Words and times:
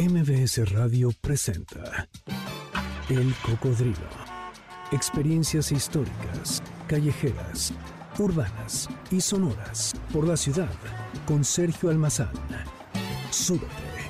MBS 0.00 0.72
Radio 0.72 1.10
presenta 1.20 2.08
El 3.10 3.34
Cocodrilo. 3.44 4.08
Experiencias 4.92 5.72
históricas, 5.72 6.62
callejeras, 6.88 7.74
urbanas 8.18 8.88
y 9.10 9.20
sonoras 9.20 9.92
por 10.10 10.26
la 10.26 10.38
ciudad 10.38 10.70
con 11.26 11.44
Sergio 11.44 11.90
Almazán. 11.90 12.32
Súbete 13.30 13.66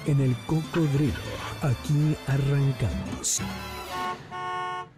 en 0.06 0.20
El 0.20 0.36
Cocodrilo. 0.46 1.12
Aquí 1.60 2.16
arrancamos. 2.28 3.40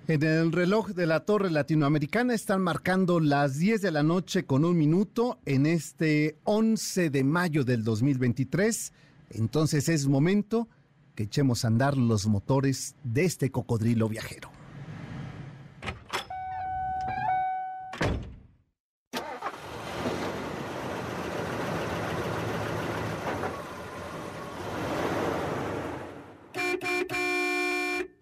En 0.08 0.22
el 0.22 0.52
reloj 0.52 0.90
de 0.90 1.06
la 1.06 1.20
Torre 1.20 1.50
Latinoamericana 1.50 2.34
están 2.34 2.60
marcando 2.60 3.18
las 3.18 3.56
10 3.56 3.80
de 3.80 3.92
la 3.92 4.02
noche 4.02 4.44
con 4.44 4.66
un 4.66 4.76
minuto 4.76 5.38
en 5.46 5.64
este 5.64 6.36
11 6.44 7.08
de 7.08 7.24
mayo 7.24 7.64
del 7.64 7.82
2023. 7.82 8.92
Entonces 9.30 9.88
es 9.88 10.06
momento 10.06 10.68
que 11.14 11.24
echemos 11.24 11.64
a 11.64 11.68
andar 11.68 11.96
los 11.96 12.26
motores 12.26 12.94
de 13.04 13.24
este 13.24 13.50
cocodrilo 13.50 14.08
viajero. 14.08 14.50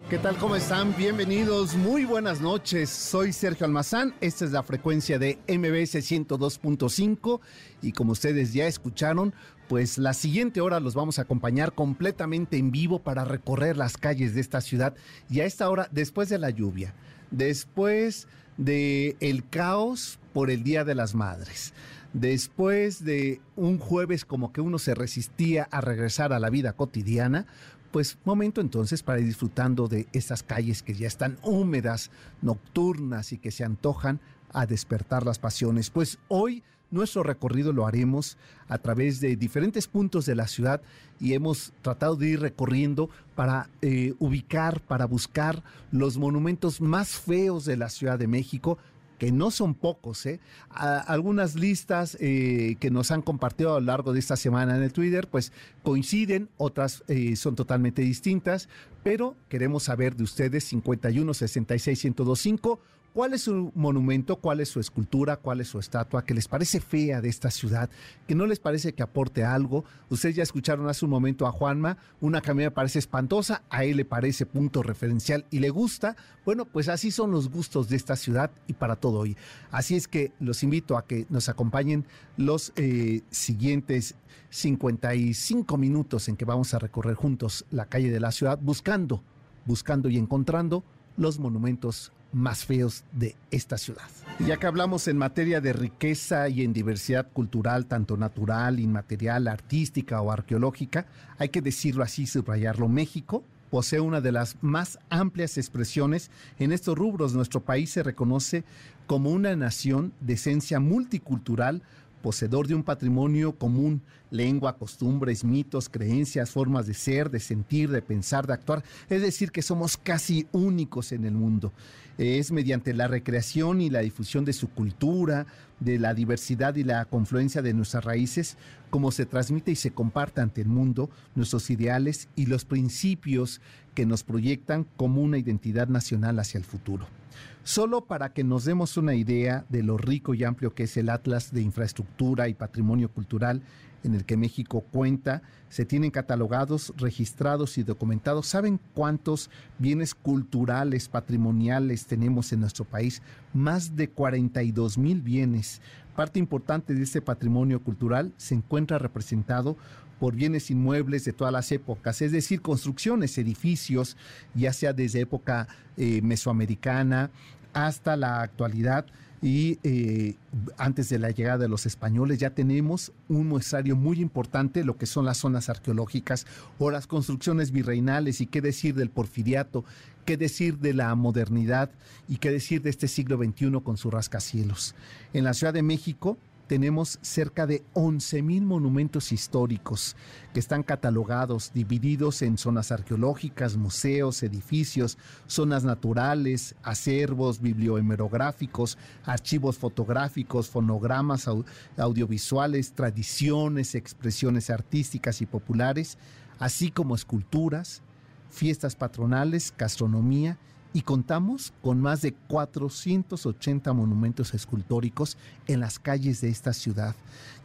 ¿Qué 0.09 0.19
¿Cómo 0.39 0.55
están? 0.55 0.95
Bienvenidos, 0.97 1.75
muy 1.75 2.05
buenas 2.05 2.41
noches. 2.41 2.89
Soy 2.89 3.33
Sergio 3.33 3.67
Almazán, 3.67 4.15
esta 4.21 4.45
es 4.45 4.53
la 4.53 4.63
frecuencia 4.63 5.19
de 5.19 5.39
MBS 5.49 5.97
102.5 5.97 7.41
y 7.83 7.93
como 7.93 8.13
ustedes 8.13 8.53
ya 8.53 8.67
escucharon, 8.67 9.35
pues 9.69 9.99
la 9.99 10.15
siguiente 10.15 10.61
hora 10.61 10.79
los 10.79 10.95
vamos 10.95 11.19
a 11.19 11.23
acompañar 11.23 11.73
completamente 11.73 12.59
en 12.59 12.71
vivo 12.71 13.01
para 13.01 13.25
recorrer 13.25 13.77
las 13.77 13.97
calles 13.97 14.35
de 14.35 14.41
esta 14.41 14.61
ciudad 14.61 14.95
y 15.29 15.41
a 15.41 15.47
esta 15.47 15.69
hora 15.69 15.89
después 15.91 16.29
de 16.29 16.39
la 16.39 16.51
lluvia, 16.51 16.95
después 17.31 18.29
de 18.57 19.17
el 19.21 19.49
caos 19.49 20.21
por 20.33 20.51
el 20.51 20.63
Día 20.63 20.85
de 20.85 20.95
las 20.95 21.15
Madres 21.15 21.75
después 22.13 23.05
de 23.05 23.41
un 23.57 23.79
jueves 23.79 24.25
como 24.25 24.53
que 24.53 24.61
uno 24.61 24.79
se 24.79 24.95
resistía 24.95 25.69
a 25.71 25.81
regresar 25.81 26.33
a 26.33 26.41
la 26.41 26.51
vida 26.51 26.73
cotidiana, 26.73 27.47
pues 27.91 28.19
momento 28.25 28.61
entonces 28.61 29.03
para 29.03 29.21
ir 29.21 29.27
disfrutando 29.27 29.89
de 29.89 30.07
estas 30.13 30.43
calles 30.43 30.83
que 30.83 30.95
ya 30.95 31.07
están 31.07 31.39
húmedas, 31.43 32.11
nocturnas 32.43 33.33
y 33.33 33.39
que 33.39 33.51
se 33.51 33.65
antojan 33.65 34.21
a 34.53 34.67
despertar 34.67 35.25
las 35.25 35.39
pasiones. 35.39 35.91
Pues 35.91 36.19
hoy 36.29 36.63
nuestro 36.91 37.23
recorrido 37.23 37.73
lo 37.73 37.87
haremos 37.87 38.37
a 38.69 38.79
través 38.79 39.21
de 39.21 39.37
diferentes 39.37 39.87
puntos 39.87 40.27
de 40.27 40.35
la 40.35 40.49
ciudad 40.49 40.83
y 41.21 41.35
hemos 41.35 41.73
tratado 41.83 42.17
de 42.17 42.31
ir 42.31 42.41
recorriendo 42.41 43.11
para 43.35 43.71
eh, 43.81 44.15
ubicar, 44.19 44.81
para 44.81 45.07
buscar 45.07 45.63
los 45.93 46.19
monumentos 46.19 46.81
más 46.81 47.11
feos 47.11 47.65
de 47.65 47.77
la 47.77 47.89
Ciudad 47.91 48.19
de 48.19 48.27
México, 48.27 48.79
que 49.21 49.33
no 49.33 49.51
son 49.51 49.75
pocos, 49.75 50.25
¿eh? 50.25 50.41
algunas 50.71 51.55
listas 51.55 52.17
eh, 52.21 52.77
que 52.81 52.91
nos 52.91 53.11
han 53.11 53.21
compartido 53.21 53.77
a 53.77 53.81
lo 53.81 53.85
largo 53.85 54.15
de 54.15 54.19
esta 54.19 54.35
semana 54.35 54.75
en 54.75 54.83
el 54.83 54.95
Twitter, 54.95 55.29
pues 55.29 55.53
coinciden, 55.83 56.49
otras 56.57 57.05
eh, 57.07 57.37
son 57.37 57.55
totalmente 57.55 58.01
distintas, 58.01 58.71
pero 59.03 59.37
queremos 59.51 59.83
saber 59.83 60.17
de 60.17 60.25
ustedes 60.25 60.65
51 60.65 61.35
66 61.35 62.03
1025 62.03 62.81
¿Cuál 63.13 63.35
es 63.35 63.43
su 63.43 63.73
monumento? 63.75 64.37
¿Cuál 64.37 64.61
es 64.61 64.69
su 64.69 64.79
escultura? 64.79 65.37
¿Cuál 65.37 65.61
es 65.61 65.67
su 65.69 65.81
estatua? 65.81 66.25
que 66.25 66.33
les 66.33 66.47
parece 66.47 66.81
fea 66.81 67.21
de 67.21 67.29
esta 67.29 67.51
ciudad? 67.51 67.91
¿Que 68.29 68.37
no 68.37 68.47
les 68.47 68.61
parece 68.61 68.93
que 68.93 69.03
aporte 69.03 69.43
algo? 69.43 69.85
Ustedes 70.11 70.37
ya 70.37 70.45
escucharon 70.45 70.89
hace 70.89 71.05
un 71.05 71.11
momento 71.11 71.45
a 71.45 71.51
Juanma, 71.51 71.99
una 72.21 72.41
que 72.41 72.71
parece 72.71 73.01
espantosa, 73.01 73.65
a 73.69 73.83
él 73.83 73.97
le 73.97 74.05
parece 74.05 74.47
punto 74.47 74.85
referencial 74.85 75.45
y 75.51 75.59
le 75.59 75.71
gusta. 75.71 76.15
Bueno, 76.45 76.67
pues 76.67 76.89
así 76.89 77.11
son 77.11 77.33
los 77.33 77.51
gustos 77.51 77.89
de 77.89 77.97
esta 77.97 78.15
ciudad 78.15 78.53
y 78.69 78.75
para 78.75 78.95
todo 78.95 79.19
hoy. 79.19 79.37
Así 79.73 79.97
es 79.97 80.07
que 80.07 80.33
los 80.39 80.63
invito 80.63 80.97
a 80.97 81.05
que 81.05 81.27
nos 81.31 81.49
acompañen 81.49 82.07
los 82.37 82.73
eh, 82.77 83.23
siguientes 83.31 84.15
55 84.51 85.77
minutos 85.77 86.29
en 86.29 86.37
que 86.37 86.45
vamos 86.45 86.75
a 86.75 86.79
recorrer 86.79 87.17
juntos 87.17 87.67
la 87.73 87.87
calle 87.87 88.13
de 88.13 88.21
la 88.21 88.31
ciudad 88.31 88.61
buscando, 88.63 89.21
buscando 89.67 90.09
y 90.09 90.17
encontrando 90.17 90.85
los 91.17 91.41
monumentos 91.41 92.13
más 92.33 92.65
feos 92.65 93.05
de 93.13 93.37
esta 93.51 93.79
ciudad. 93.79 94.09
Ya 94.47 94.57
que 94.57 94.67
hablamos 94.67 95.09
en 95.09 95.19
materia 95.19 95.61
de 95.61 95.73
riqueza 95.73 96.49
y 96.49 96.63
en 96.63 96.73
diversidad 96.73 97.27
cultural, 97.33 97.87
tanto 97.87 98.17
natural, 98.17 98.81
inmaterial, 98.81 99.49
artística 99.49 100.21
o 100.21 100.31
arqueológica, 100.31 101.07
hay 101.39 101.49
que 101.49 101.63
decirlo 101.63 102.03
así, 102.03 102.27
subrayarlo, 102.27 102.89
México 102.89 103.45
posee 103.71 104.01
una 104.01 104.21
de 104.21 104.33
las 104.33 104.57
más 104.63 104.99
amplias 105.09 105.57
expresiones 105.57 106.31
en 106.59 106.73
estos 106.73 106.99
rubros. 106.99 107.35
Nuestro 107.35 107.61
país 107.61 107.91
se 107.91 108.03
reconoce 108.03 108.65
como 109.07 109.31
una 109.31 109.55
nación 109.57 110.13
de 110.21 110.35
esencia 110.35 110.81
multicultural, 110.81 111.83
poseedor 112.23 112.67
de 112.67 112.75
un 112.75 112.83
patrimonio 112.83 113.57
común, 113.57 114.03
lengua, 114.31 114.77
costumbres, 114.77 115.45
mitos, 115.45 115.89
creencias, 115.89 116.51
formas 116.51 116.87
de 116.87 116.95
ser, 116.95 117.31
de 117.31 117.41
sentir, 117.41 117.91
de 117.91 118.03
pensar, 118.03 118.47
de 118.47 118.53
actuar. 118.53 118.85
Es 119.09 119.23
decir, 119.23 119.51
que 119.51 119.63
somos 119.63 119.97
casi 119.97 120.47
únicos 120.53 121.13
en 121.13 121.25
el 121.25 121.33
mundo. 121.33 121.73
Es 122.19 122.53
mediante 122.53 122.93
la 122.93 123.09
recreación 123.09 123.81
y 123.81 123.91
la 123.91 124.01
difusión 124.01 124.45
de 124.45 124.53
su 124.53 124.69
cultura, 124.69 125.47
de 125.81 125.99
la 125.99 126.13
diversidad 126.13 126.75
y 126.77 126.85
la 126.85 127.05
confluencia 127.07 127.63
de 127.63 127.73
nuestras 127.73 128.05
raíces, 128.05 128.57
como 128.91 129.11
se 129.11 129.27
transmite 129.27 129.71
y 129.71 129.77
se 129.77 129.93
comparte 129.93 130.41
ante 130.41 130.61
el 130.61 130.69
mundo 130.69 131.11
nuestros 131.35 131.71
ideales 131.71 132.29
y 132.37 132.47
los 132.47 132.65
principios 132.65 133.61
que 133.95 134.05
nos 134.07 134.23
proyectan 134.23 134.87
como 134.97 135.23
una 135.23 135.39
identidad 135.39 135.89
nacional 135.89 136.39
hacia 136.39 136.59
el 136.59 136.65
futuro. 136.65 137.20
Solo 137.63 138.07
para 138.07 138.33
que 138.33 138.43
nos 138.43 138.65
demos 138.65 138.97
una 138.97 139.15
idea 139.15 139.67
de 139.69 139.83
lo 139.83 139.99
rico 139.99 140.35
y 140.35 140.45
amplio 140.45 140.75
que 140.75 140.85
es 140.85 140.97
el 140.97 141.11
Atlas 141.11 141.53
de 141.53 141.63
Infraestructura 141.63 142.49
y 142.49 142.55
Patrimonio 142.55 143.11
Cultural 143.11 143.63
en 144.05 144.15
el 144.15 144.25
que 144.25 144.37
México 144.37 144.85
cuenta, 144.93 145.43
se 145.69 145.85
tienen 145.85 146.11
catalogados, 146.11 146.93
registrados 146.97 147.79
y 147.79 147.83
documentados. 147.83 148.47
¿Saben 148.47 148.81
cuántos 148.95 149.51
bienes 149.79 150.15
culturales, 150.15 151.09
patrimoniales 151.09 152.07
tenemos 152.07 152.53
en 152.53 152.61
nuestro 152.61 152.85
país? 152.85 153.23
Más 153.55 153.97
de 153.97 154.09
42 154.09 154.99
mil 154.99 155.23
bienes. 155.23 155.81
Parte 156.17 156.39
importante 156.39 156.95
de 156.95 157.03
este 157.03 157.23
patrimonio 157.23 157.83
cultural 157.83 158.33
se 158.37 158.55
encuentra 158.55 158.99
representado 158.99 159.77
por 160.19 160.35
bienes 160.35 160.71
inmuebles 160.71 161.25
de 161.25 161.33
todas 161.33 161.53
las 161.53 161.73
épocas, 161.73 162.21
es 162.21 162.31
decir, 162.31 162.61
construcciones, 162.61 163.39
edificios, 163.39 164.19
ya 164.55 164.73
sea 164.75 164.93
desde 164.93 165.21
época 165.21 165.67
eh, 165.97 166.21
mesoamericana 166.21 167.31
hasta 167.73 168.17
la 168.17 168.43
actualidad 168.43 169.07
y 169.43 169.79
eh, 169.85 170.35
antes 170.77 171.09
de 171.09 171.19
la 171.19 171.31
llegada 171.31 171.59
de 171.59 171.69
los 171.69 171.87
españoles 171.87 172.39
ya 172.39 172.51
tenemos 172.51 173.13
un 173.29 173.49
muestrario 173.49 173.97
muy 173.97 174.21
importante, 174.21 174.85
lo 174.85 174.99
que 174.99 175.07
son 175.07 175.25
las 175.25 175.39
zonas 175.39 175.71
arqueológicas 175.71 176.47
o 176.79 176.91
las 176.91 177.07
construcciones 177.07 177.71
virreinales 177.71 178.41
y 178.41 178.47
qué 178.47 178.61
decir 178.61 178.95
del 178.95 179.09
porfiriato, 179.09 179.85
qué 180.27 180.37
decir 180.37 180.79
de 180.79 180.93
la 180.93 181.15
modernidad 181.15 181.91
y 182.29 182.37
qué 182.37 182.51
decir 182.51 182.83
de 182.83 182.91
este 182.91 183.09
siglo 183.09 183.39
XXI 183.39 183.81
con 183.83 183.97
sus 183.97 184.13
rascacielos. 184.13 184.95
En 185.33 185.45
la 185.45 185.55
Ciudad 185.55 185.73
de 185.73 185.83
México 185.83 186.37
tenemos 186.71 187.19
cerca 187.21 187.67
de 187.67 187.83
11.000 187.95 188.63
monumentos 188.63 189.33
históricos 189.33 190.15
que 190.55 190.61
están 190.61 190.85
catalogados, 190.85 191.73
divididos 191.75 192.43
en 192.43 192.57
zonas 192.57 192.93
arqueológicas, 192.93 193.77
museos, 193.77 194.45
edificios, 194.45 195.19
zonas 195.49 195.83
naturales, 195.83 196.77
acervos 196.85 197.61
bibliohemerográficos, 197.61 198.99
archivos 199.25 199.79
fotográficos, 199.79 200.71
fonogramas 200.71 201.49
audiovisuales, 201.97 202.93
tradiciones, 202.93 203.97
expresiones 203.97 204.71
artísticas 204.71 205.43
y 205.43 205.47
populares, 205.47 206.19
así 206.61 206.93
como 206.93 207.17
esculturas, 207.17 208.01
fiestas 208.49 208.95
patronales, 208.95 209.75
gastronomía 209.77 210.57
y 210.93 211.03
contamos 211.03 211.73
con 211.83 212.01
más 212.01 212.23
de 212.23 212.33
480 212.33 213.93
monumentos 213.93 214.55
escultóricos 214.55 215.37
en 215.67 215.81
las 215.81 215.99
calles 215.99 216.41
de 216.41 216.49
esta 216.49 216.73
ciudad, 216.73 217.15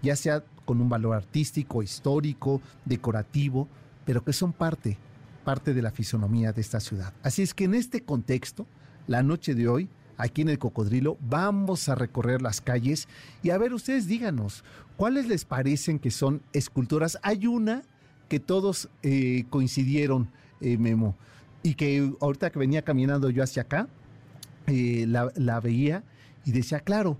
ya 0.01 0.15
sea 0.15 0.43
con 0.65 0.81
un 0.81 0.89
valor 0.89 1.15
artístico, 1.15 1.81
histórico, 1.81 2.61
decorativo, 2.85 3.67
pero 4.05 4.23
que 4.23 4.33
son 4.33 4.53
parte, 4.53 4.97
parte 5.43 5.73
de 5.73 5.81
la 5.81 5.91
fisonomía 5.91 6.53
de 6.53 6.61
esta 6.61 6.79
ciudad. 6.79 7.13
Así 7.23 7.41
es 7.41 7.53
que 7.53 7.65
en 7.65 7.73
este 7.73 8.01
contexto, 8.01 8.67
la 9.07 9.23
noche 9.23 9.55
de 9.55 9.67
hoy, 9.67 9.89
aquí 10.17 10.41
en 10.41 10.49
el 10.49 10.59
Cocodrilo, 10.59 11.17
vamos 11.21 11.89
a 11.89 11.95
recorrer 11.95 12.41
las 12.41 12.61
calles 12.61 13.07
y 13.41 13.49
a 13.49 13.57
ver, 13.57 13.73
ustedes 13.73 14.07
díganos, 14.07 14.63
¿cuáles 14.97 15.27
les 15.27 15.45
parecen 15.45 15.99
que 15.99 16.11
son 16.11 16.41
esculturas? 16.53 17.17
Hay 17.23 17.47
una 17.47 17.81
que 18.29 18.39
todos 18.39 18.89
eh, 19.03 19.45
coincidieron, 19.49 20.29
eh, 20.61 20.77
Memo 20.77 21.15
y 21.65 21.73
que 21.73 22.13
ahorita 22.21 22.51
que 22.51 22.59
venía 22.59 22.83
caminando 22.83 23.31
yo 23.31 23.41
hacia 23.41 23.63
acá, 23.63 23.87
eh, 24.67 25.07
la, 25.07 25.59
veía 25.59 26.03
y 26.45 26.51
decía, 26.51 26.79
claro, 26.79 27.17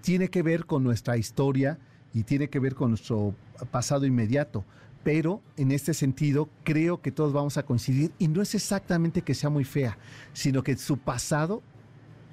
tiene 0.00 0.28
que 0.28 0.42
ver 0.42 0.66
con 0.66 0.82
nuestra 0.82 1.16
historia 1.16 1.78
y 2.12 2.24
tiene 2.24 2.48
que 2.48 2.58
ver 2.58 2.74
con 2.74 2.90
nuestro 2.90 3.36
pasado 3.70 4.04
inmediato, 4.04 4.64
pero 5.04 5.40
en 5.56 5.70
este 5.70 5.94
sentido 5.94 6.48
creo 6.64 7.00
que 7.00 7.12
todos 7.12 7.32
vamos 7.32 7.58
a 7.58 7.62
coincidir 7.64 8.10
y 8.18 8.26
no 8.26 8.42
es 8.42 8.56
exactamente 8.56 9.22
que 9.22 9.34
sea 9.34 9.50
muy 9.50 9.62
fea, 9.62 9.96
sino 10.32 10.64
que 10.64 10.76
su 10.76 10.98
pasado 10.98 11.62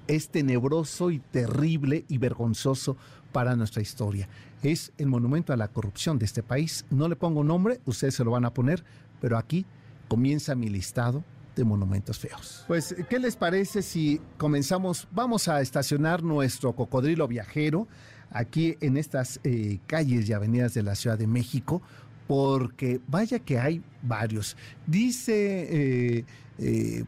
es 0.07 0.29
tenebroso 0.29 1.11
y 1.11 1.19
terrible 1.19 2.03
y 2.09 2.17
vergonzoso 2.17 2.97
para 3.31 3.55
nuestra 3.55 3.83
historia. 3.83 4.27
Es 4.63 4.91
el 4.97 5.05
monumento 5.05 5.53
a 5.53 5.57
la 5.57 5.67
corrupción 5.67 6.17
de 6.17 6.25
este 6.25 6.41
país. 6.41 6.83
No 6.89 7.07
le 7.07 7.15
pongo 7.15 7.43
nombre, 7.43 7.79
ustedes 7.85 8.15
se 8.15 8.23
lo 8.23 8.31
van 8.31 8.45
a 8.45 8.55
poner, 8.55 8.83
pero 9.21 9.37
aquí 9.37 9.67
comienza 10.07 10.55
mi 10.55 10.69
listado 10.69 11.23
de 11.55 11.63
monumentos 11.63 12.19
feos. 12.19 12.63
Pues, 12.67 12.95
¿qué 13.09 13.19
les 13.19 13.35
parece 13.35 13.81
si 13.81 14.19
comenzamos? 14.37 15.07
Vamos 15.11 15.47
a 15.47 15.61
estacionar 15.61 16.23
nuestro 16.23 16.73
cocodrilo 16.73 17.27
viajero 17.27 17.87
aquí 18.31 18.77
en 18.81 18.97
estas 18.97 19.39
eh, 19.43 19.79
calles 19.85 20.27
y 20.27 20.33
avenidas 20.33 20.73
de 20.73 20.83
la 20.83 20.95
Ciudad 20.95 21.17
de 21.17 21.27
México 21.27 21.81
porque 22.27 22.99
vaya 23.07 23.39
que 23.39 23.59
hay 23.59 23.83
varios. 24.01 24.57
Dice 24.87 26.17
eh, 26.17 26.25
eh, 26.57 27.05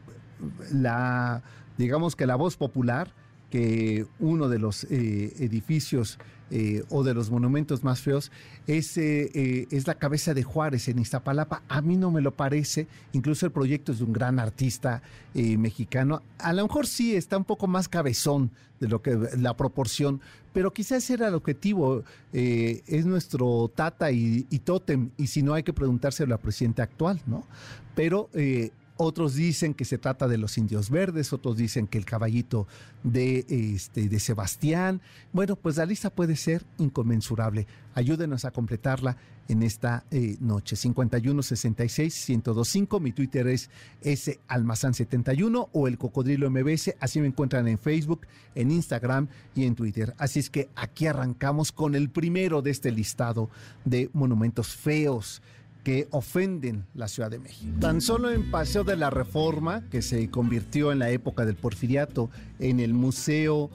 la, 0.72 1.42
digamos 1.76 2.14
que 2.14 2.26
la 2.26 2.36
voz 2.36 2.56
popular, 2.56 3.12
que 3.50 4.06
uno 4.18 4.48
de 4.48 4.58
los 4.58 4.84
eh, 4.84 5.32
edificios 5.38 6.18
eh, 6.50 6.84
o 6.90 7.02
de 7.02 7.12
los 7.12 7.30
monumentos 7.30 7.82
más 7.82 8.00
feos 8.00 8.30
es, 8.68 8.96
eh, 8.98 9.66
es, 9.70 9.86
la 9.88 9.96
cabeza 9.96 10.32
de 10.32 10.44
Juárez 10.44 10.88
en 10.88 10.98
Iztapalapa. 10.98 11.62
A 11.68 11.80
mí 11.80 11.96
no 11.96 12.10
me 12.10 12.20
lo 12.20 12.32
parece, 12.32 12.86
incluso 13.12 13.46
el 13.46 13.52
proyecto 13.52 13.92
es 13.92 13.98
de 13.98 14.04
un 14.04 14.12
gran 14.12 14.38
artista 14.38 15.02
mexicano. 15.34 16.22
A 16.38 16.52
lo 16.52 16.62
mejor 16.62 16.86
sí 16.86 17.14
está 17.14 17.36
un 17.36 17.44
poco 17.44 17.66
más 17.66 17.88
cabezón 17.88 18.50
de 18.80 18.88
lo 18.88 19.02
que 19.02 19.16
la 19.38 19.56
proporción, 19.56 20.20
pero 20.52 20.72
quizás 20.72 21.08
era 21.10 21.28
el 21.28 21.34
objetivo. 21.34 22.04
es 22.32 23.06
nuestro 23.06 23.70
tata 23.74 24.10
y, 24.12 24.44
tótem, 24.64 25.10
y 25.16 25.26
si 25.26 25.42
no 25.42 25.52
hay 25.52 25.62
que 25.62 25.72
preguntárselo 25.72 26.34
al 26.34 26.40
presidente 26.40 26.80
actual, 26.80 27.20
¿no? 27.26 27.46
Pero 27.94 28.30
otros 28.96 29.34
dicen 29.34 29.74
que 29.74 29.84
se 29.84 29.98
trata 29.98 30.28
de 30.28 30.38
los 30.38 30.58
indios 30.58 30.90
verdes, 30.90 31.32
otros 31.32 31.56
dicen 31.56 31.86
que 31.86 31.98
el 31.98 32.04
caballito 32.04 32.66
de, 33.02 33.44
este, 33.48 34.08
de 34.08 34.20
Sebastián. 34.20 35.00
Bueno, 35.32 35.56
pues 35.56 35.76
la 35.76 35.86
lista 35.86 36.10
puede 36.10 36.36
ser 36.36 36.64
inconmensurable. 36.78 37.66
Ayúdenos 37.94 38.44
a 38.44 38.50
completarla 38.50 39.16
en 39.48 39.62
esta 39.62 40.04
eh, 40.10 40.36
noche. 40.40 40.74
5166-1025. 40.76 43.00
Mi 43.00 43.12
Twitter 43.12 43.46
es 43.48 43.70
salmazán71 44.02 45.68
o 45.72 45.88
el 45.88 45.96
cocodrilo 45.98 46.50
mbs. 46.50 46.94
Así 47.00 47.20
me 47.20 47.28
encuentran 47.28 47.66
en 47.68 47.78
Facebook, 47.78 48.26
en 48.54 48.70
Instagram 48.70 49.28
y 49.54 49.64
en 49.64 49.74
Twitter. 49.74 50.14
Así 50.18 50.40
es 50.40 50.50
que 50.50 50.68
aquí 50.74 51.06
arrancamos 51.06 51.72
con 51.72 51.94
el 51.94 52.10
primero 52.10 52.60
de 52.62 52.70
este 52.70 52.90
listado 52.90 53.50
de 53.84 54.10
monumentos 54.12 54.74
feos 54.74 55.42
que 55.86 56.08
ofenden 56.10 56.84
la 56.94 57.06
Ciudad 57.06 57.30
de 57.30 57.38
México. 57.38 57.72
Tan 57.78 58.00
solo 58.00 58.32
en 58.32 58.50
Paseo 58.50 58.82
de 58.82 58.96
la 58.96 59.08
Reforma, 59.08 59.88
que 59.88 60.02
se 60.02 60.28
convirtió 60.30 60.90
en 60.90 60.98
la 60.98 61.10
época 61.10 61.46
del 61.46 61.54
porfiriato 61.54 62.28
en 62.58 62.80
el 62.80 62.92
Museo 62.92 63.70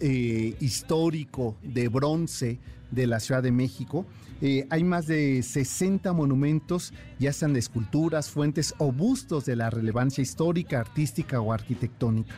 eh, 0.00 0.56
Histórico 0.58 1.56
de 1.62 1.86
Bronce 1.86 2.58
de 2.92 3.08
la 3.08 3.18
Ciudad 3.18 3.42
de 3.42 3.50
México, 3.50 4.06
eh, 4.40 4.66
hay 4.70 4.84
más 4.84 5.06
de 5.06 5.42
60 5.42 6.12
monumentos, 6.12 6.92
ya 7.18 7.32
sean 7.32 7.56
esculturas, 7.56 8.30
fuentes 8.30 8.74
o 8.78 8.92
bustos 8.92 9.44
de 9.44 9.56
la 9.56 9.70
relevancia 9.70 10.22
histórica, 10.22 10.80
artística 10.80 11.40
o 11.40 11.52
arquitectónica. 11.52 12.34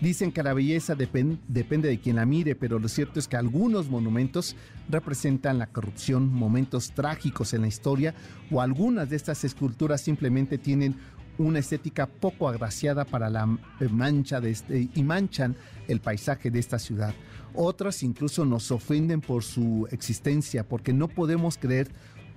Dicen 0.00 0.30
que 0.30 0.44
la 0.44 0.54
belleza 0.54 0.94
depende 0.94 1.88
de 1.88 1.98
quien 1.98 2.16
la 2.16 2.24
mire, 2.24 2.54
pero 2.54 2.78
lo 2.78 2.86
cierto 2.86 3.18
es 3.18 3.26
que 3.26 3.36
algunos 3.36 3.90
monumentos 3.90 4.54
representan 4.88 5.58
la 5.58 5.66
corrupción, 5.66 6.32
momentos 6.32 6.92
trágicos 6.92 7.52
en 7.52 7.62
la 7.62 7.66
historia, 7.66 8.14
o 8.52 8.60
algunas 8.60 9.10
de 9.10 9.16
estas 9.16 9.42
esculturas 9.42 10.00
simplemente 10.00 10.56
tienen 10.56 10.94
una 11.38 11.60
estética 11.60 12.06
poco 12.06 12.48
agraciada 12.48 13.04
para 13.04 13.30
la 13.30 13.46
mancha 13.90 14.40
de 14.40 14.50
este, 14.50 14.88
y 14.94 15.02
manchan 15.02 15.56
el 15.86 16.00
paisaje 16.00 16.50
de 16.50 16.58
esta 16.58 16.78
ciudad. 16.78 17.14
Otras 17.54 18.02
incluso 18.02 18.44
nos 18.44 18.70
ofenden 18.70 19.20
por 19.20 19.42
su 19.42 19.88
existencia, 19.90 20.68
porque 20.68 20.92
no 20.92 21.08
podemos 21.08 21.56
creer 21.58 21.88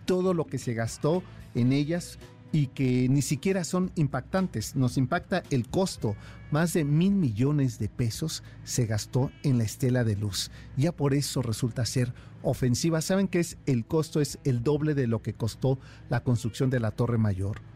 todo 0.05 0.33
lo 0.33 0.45
que 0.47 0.57
se 0.57 0.73
gastó 0.73 1.23
en 1.53 1.73
ellas 1.73 2.17
y 2.51 2.67
que 2.67 3.07
ni 3.09 3.21
siquiera 3.21 3.63
son 3.63 3.91
impactantes. 3.95 4.75
Nos 4.75 4.97
impacta 4.97 5.43
el 5.49 5.67
costo. 5.67 6.15
Más 6.51 6.73
de 6.73 6.83
mil 6.83 7.13
millones 7.13 7.79
de 7.79 7.87
pesos 7.87 8.43
se 8.63 8.85
gastó 8.85 9.31
en 9.43 9.57
la 9.57 9.63
estela 9.63 10.03
de 10.03 10.15
luz. 10.15 10.51
Ya 10.75 10.91
por 10.91 11.13
eso 11.13 11.41
resulta 11.41 11.85
ser 11.85 12.13
ofensiva. 12.41 13.01
¿Saben 13.01 13.27
que 13.27 13.39
es 13.39 13.57
el 13.65 13.85
costo? 13.85 14.19
Es 14.19 14.37
el 14.43 14.63
doble 14.63 14.95
de 14.95 15.07
lo 15.07 15.21
que 15.21 15.33
costó 15.33 15.79
la 16.09 16.23
construcción 16.23 16.69
de 16.69 16.79
la 16.79 16.91
Torre 16.91 17.17
Mayor. 17.17 17.70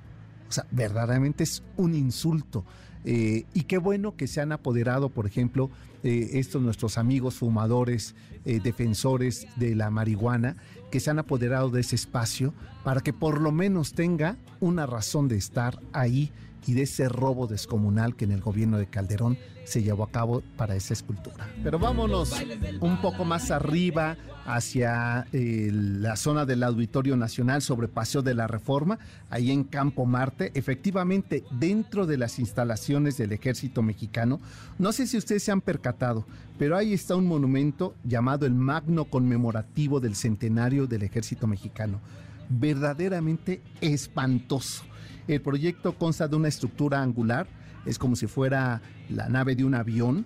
O 0.50 0.52
sea, 0.52 0.66
verdaderamente 0.72 1.44
es 1.44 1.64
un 1.78 1.94
insulto. 1.94 2.66
Eh, 3.04 3.46
y 3.54 3.64
qué 3.64 3.78
bueno 3.78 4.16
que 4.16 4.28
se 4.28 4.42
han 4.42 4.52
apoderado, 4.52 5.10
por 5.10 5.28
ejemplo, 5.28 5.70
eh, 6.04 6.40
estos 6.40 6.62
nuestros 6.62 6.98
amigos 6.98 7.36
fumadores, 7.36 8.16
eh, 8.46 8.60
defensores 8.64 9.48
de 9.56 9.76
la 9.76 9.92
marihuana, 9.92 10.56
que 10.92 11.00
se 11.00 11.12
han 11.12 11.20
apoderado 11.20 11.70
de 11.70 11.82
ese 11.82 11.96
espacio 11.96 12.54
para 12.84 13.02
que 13.02 13.14
por 13.14 13.42
lo 13.42 13.52
menos 13.52 13.94
tenga 13.94 14.38
una 14.60 14.86
razón 14.86 15.28
de 15.28 15.38
estar 15.38 15.80
ahí 15.94 16.32
y 16.68 16.74
de 16.74 16.84
ese 16.84 17.10
robo 17.10 17.48
descomunal 17.48 18.16
que 18.16 18.26
en 18.26 18.32
el 18.32 18.42
gobierno 18.42 18.78
de 18.78 18.88
Calderón 18.88 19.38
se 19.66 19.84
llevó 19.84 20.04
a 20.04 20.12
cabo 20.12 20.44
para 20.58 20.76
esa 20.76 20.94
escultura. 20.94 21.50
Pero 21.64 21.80
vámonos 21.80 22.34
un 22.80 23.02
poco 23.02 23.26
más 23.26 23.52
arriba 23.52 24.18
hacia 24.46 25.26
eh, 25.34 25.70
la 25.72 26.16
zona 26.16 26.46
del 26.46 26.64
Auditorio 26.64 27.18
Nacional 27.18 27.64
sobre 27.64 27.88
Paseo 27.88 28.22
de 28.22 28.36
la 28.36 28.46
Reforma, 28.48 29.00
ahí 29.30 29.52
en 29.52 29.64
Campo 29.64 30.06
Marte, 30.06 30.52
efectivamente 30.54 31.44
dentro 31.52 32.06
de 32.06 32.18
las 32.18 32.38
instalaciones 32.38 33.18
del 33.18 33.32
ejército 33.32 33.82
mexicano. 33.82 34.40
No 34.78 34.92
sé 34.92 35.08
si 35.08 35.18
ustedes 35.18 35.42
se 35.42 35.52
han 35.52 35.62
percatado, 35.62 36.26
pero 36.60 36.78
ahí 36.78 36.94
está 36.94 37.16
un 37.16 37.28
monumento 37.28 37.96
llamado 38.04 38.46
el 38.46 38.54
Magno 38.54 39.06
Conmemorativo 39.06 40.00
del 40.00 40.16
Centenario 40.16 40.86
del 40.86 41.04
Ejército 41.04 41.48
Mexicano. 41.48 42.00
Verdaderamente 42.48 43.62
espantoso 43.82 44.84
el 45.28 45.42
proyecto 45.42 45.98
consta 45.98 46.28
de 46.28 46.36
una 46.36 46.48
estructura 46.48 47.02
angular, 47.02 47.48
es 47.86 48.00
como 48.00 48.16
si 48.16 48.26
fuera 48.28 48.82
la 49.10 49.30
nave 49.30 49.56
de 49.56 49.64
un 49.64 49.76
avión. 49.76 50.26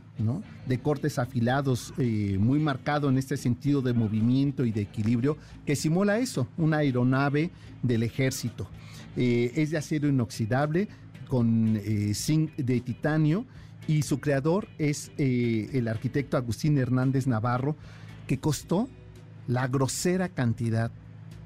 De 0.65 0.79
cortes 0.79 1.19
afilados, 1.19 1.93
eh, 1.97 2.37
muy 2.39 2.59
marcado 2.59 3.09
en 3.09 3.17
este 3.17 3.37
sentido 3.37 3.81
de 3.81 3.93
movimiento 3.93 4.65
y 4.65 4.71
de 4.71 4.81
equilibrio, 4.81 5.37
que 5.65 5.75
simula 5.75 6.19
eso, 6.19 6.47
una 6.57 6.77
aeronave 6.77 7.51
del 7.83 8.03
ejército. 8.03 8.69
Eh, 9.17 9.51
es 9.55 9.71
de 9.71 9.77
acero 9.77 10.07
inoxidable 10.07 10.87
con 11.27 11.77
eh, 11.77 12.13
zinc 12.13 12.55
de 12.55 12.79
titanio 12.79 13.45
y 13.87 14.03
su 14.03 14.19
creador 14.19 14.67
es 14.77 15.11
el 15.17 15.87
arquitecto 15.87 16.37
Agustín 16.37 16.77
Hernández 16.77 17.25
Navarro, 17.25 17.75
que 18.27 18.39
costó 18.39 18.87
la 19.47 19.67
grosera 19.67 20.29
cantidad 20.29 20.91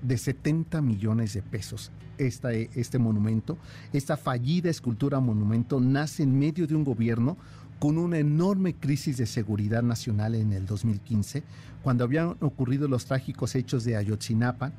de 0.02 0.18
70 0.18 0.82
millones 0.82 1.34
de 1.34 1.42
pesos 1.42 1.92
este 2.18 3.00
monumento. 3.00 3.58
Esta 3.92 4.18
fallida 4.18 4.70
escultura 4.70 5.20
monumento 5.20 5.80
nace 5.80 6.24
en 6.24 6.38
medio 6.38 6.68
de 6.68 6.76
un 6.76 6.84
gobierno 6.84 7.38
con 7.80 7.98
una 7.98 8.18
enorme 8.18 8.76
crisis 8.76 9.18
de 9.18 9.26
seguridad 9.26 9.84
nacional 9.84 10.36
en 10.36 10.54
el 10.54 10.66
2015, 10.66 11.44
cuando 11.82 12.06
habían 12.06 12.38
ocurrido 12.40 12.88
los 12.88 13.06
trágicos 13.06 13.56
hechos 13.56 13.84
de 13.84 13.98
Ayotzinapa, 13.98 14.72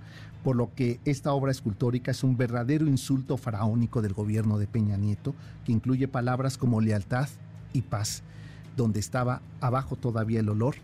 por 0.43 0.57
lo 0.57 0.75
que 0.75 1.00
esta 1.05 1.33
obra 1.33 1.50
escultórica 1.50 2.12
es 2.12 2.25
un 2.25 2.37
verdadero 2.37 2.87
insulto 2.87 3.37
faraónico 3.37 4.00
del 4.00 4.14
gobierno 4.14 4.59
de 4.59 4.67
Peña 4.67 4.97
Nieto, 4.97 5.35
que 5.64 5.73
incluye 5.73 6.09
palabras 6.09 6.57
como 6.57 6.81
lealtad 6.81 7.29
y 7.75 7.83
paz, 7.83 8.23
donde 8.76 9.00
estaba 9.00 9.43
abajo 9.61 9.97
todavía 9.97 10.41
el 10.41 10.49
olor 10.49 10.76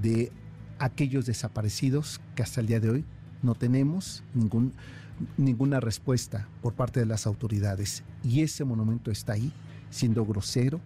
de 0.00 0.32
aquellos 0.78 1.26
desaparecidos 1.26 2.20
que 2.34 2.42
hasta 2.42 2.60
el 2.60 2.66
día 2.66 2.80
de 2.80 2.90
hoy 2.90 3.04
no 3.42 3.54
tenemos 3.54 4.22
ningún 4.34 4.72
ninguna 5.36 5.80
respuesta 5.80 6.48
por 6.60 6.74
parte 6.74 7.00
de 7.00 7.06
las 7.06 7.26
autoridades. 7.26 8.02
Y 8.22 8.42
ese 8.42 8.64
monumento 8.64 9.10
está 9.10 9.34
ahí, 9.34 9.52
siendo 9.90 10.24
grosero, 10.24 10.80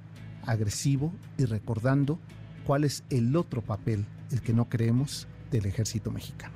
agresivo 0.44 1.12
y 1.38 1.44
recordando 1.44 2.18
cuál 2.66 2.84
es 2.84 3.04
el 3.10 3.34
otro 3.36 3.62
papel, 3.62 4.06
el 4.30 4.40
que 4.40 4.52
no 4.52 4.68
creemos, 4.68 5.28
del 5.50 5.66
ejército 5.66 6.10
mexicano. 6.10 6.54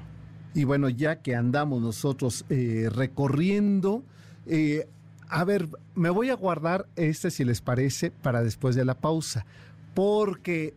Y 0.54 0.64
bueno, 0.64 0.88
ya 0.88 1.20
que 1.22 1.36
andamos 1.36 1.80
nosotros 1.80 2.44
eh, 2.48 2.88
recorriendo, 2.92 4.02
eh, 4.46 4.88
a 5.28 5.44
ver, 5.44 5.68
me 5.94 6.10
voy 6.10 6.30
a 6.30 6.34
guardar 6.34 6.88
este 6.96 7.30
si 7.30 7.44
les 7.44 7.60
parece 7.60 8.10
para 8.10 8.42
después 8.42 8.74
de 8.74 8.84
la 8.84 8.94
pausa, 8.94 9.46
porque 9.94 10.74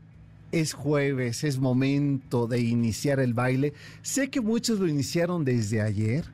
es 0.51 0.73
jueves, 0.73 1.43
es 1.43 1.57
momento 1.57 2.45
de 2.45 2.61
iniciar 2.61 3.19
el 3.19 3.33
baile. 3.33 3.73
Sé 4.03 4.29
que 4.29 4.41
muchos 4.41 4.79
lo 4.79 4.87
iniciaron 4.87 5.43
desde 5.43 5.81
ayer, 5.81 6.25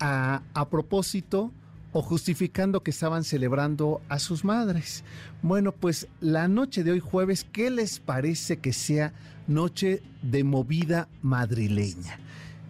a, 0.00 0.68
propósito 0.70 1.52
o 1.92 2.02
justificando 2.02 2.82
que 2.82 2.90
estaban 2.90 3.24
celebrando 3.24 4.00
a 4.08 4.18
sus 4.18 4.44
madres. 4.44 5.04
Bueno, 5.42 5.72
pues 5.72 6.08
la 6.20 6.48
noche 6.48 6.84
de 6.84 6.92
hoy 6.92 7.00
jueves, 7.00 7.44
¿qué 7.52 7.70
les 7.70 7.98
parece 7.98 8.58
que 8.58 8.72
sea 8.72 9.12
noche 9.46 10.02
de 10.22 10.44
movida 10.44 11.08
madrileña? 11.22 12.18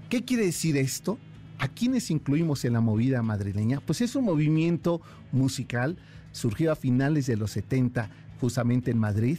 ¿Qué 0.08 0.24
quiere 0.24 0.46
decir 0.46 0.76
esto? 0.76 1.18
¿A 1.58 1.68
quiénes 1.68 2.10
incluimos 2.10 2.64
en 2.64 2.72
la 2.72 2.80
movida 2.80 3.22
madrileña? 3.22 3.80
Pues 3.80 4.00
es 4.00 4.14
un 4.16 4.24
movimiento 4.24 5.02
musical, 5.30 5.98
surgió 6.32 6.72
a 6.72 6.76
finales 6.76 7.26
de 7.26 7.36
los 7.36 7.50
70 7.50 8.10
justamente 8.40 8.90
en 8.90 8.98
Madrid 8.98 9.38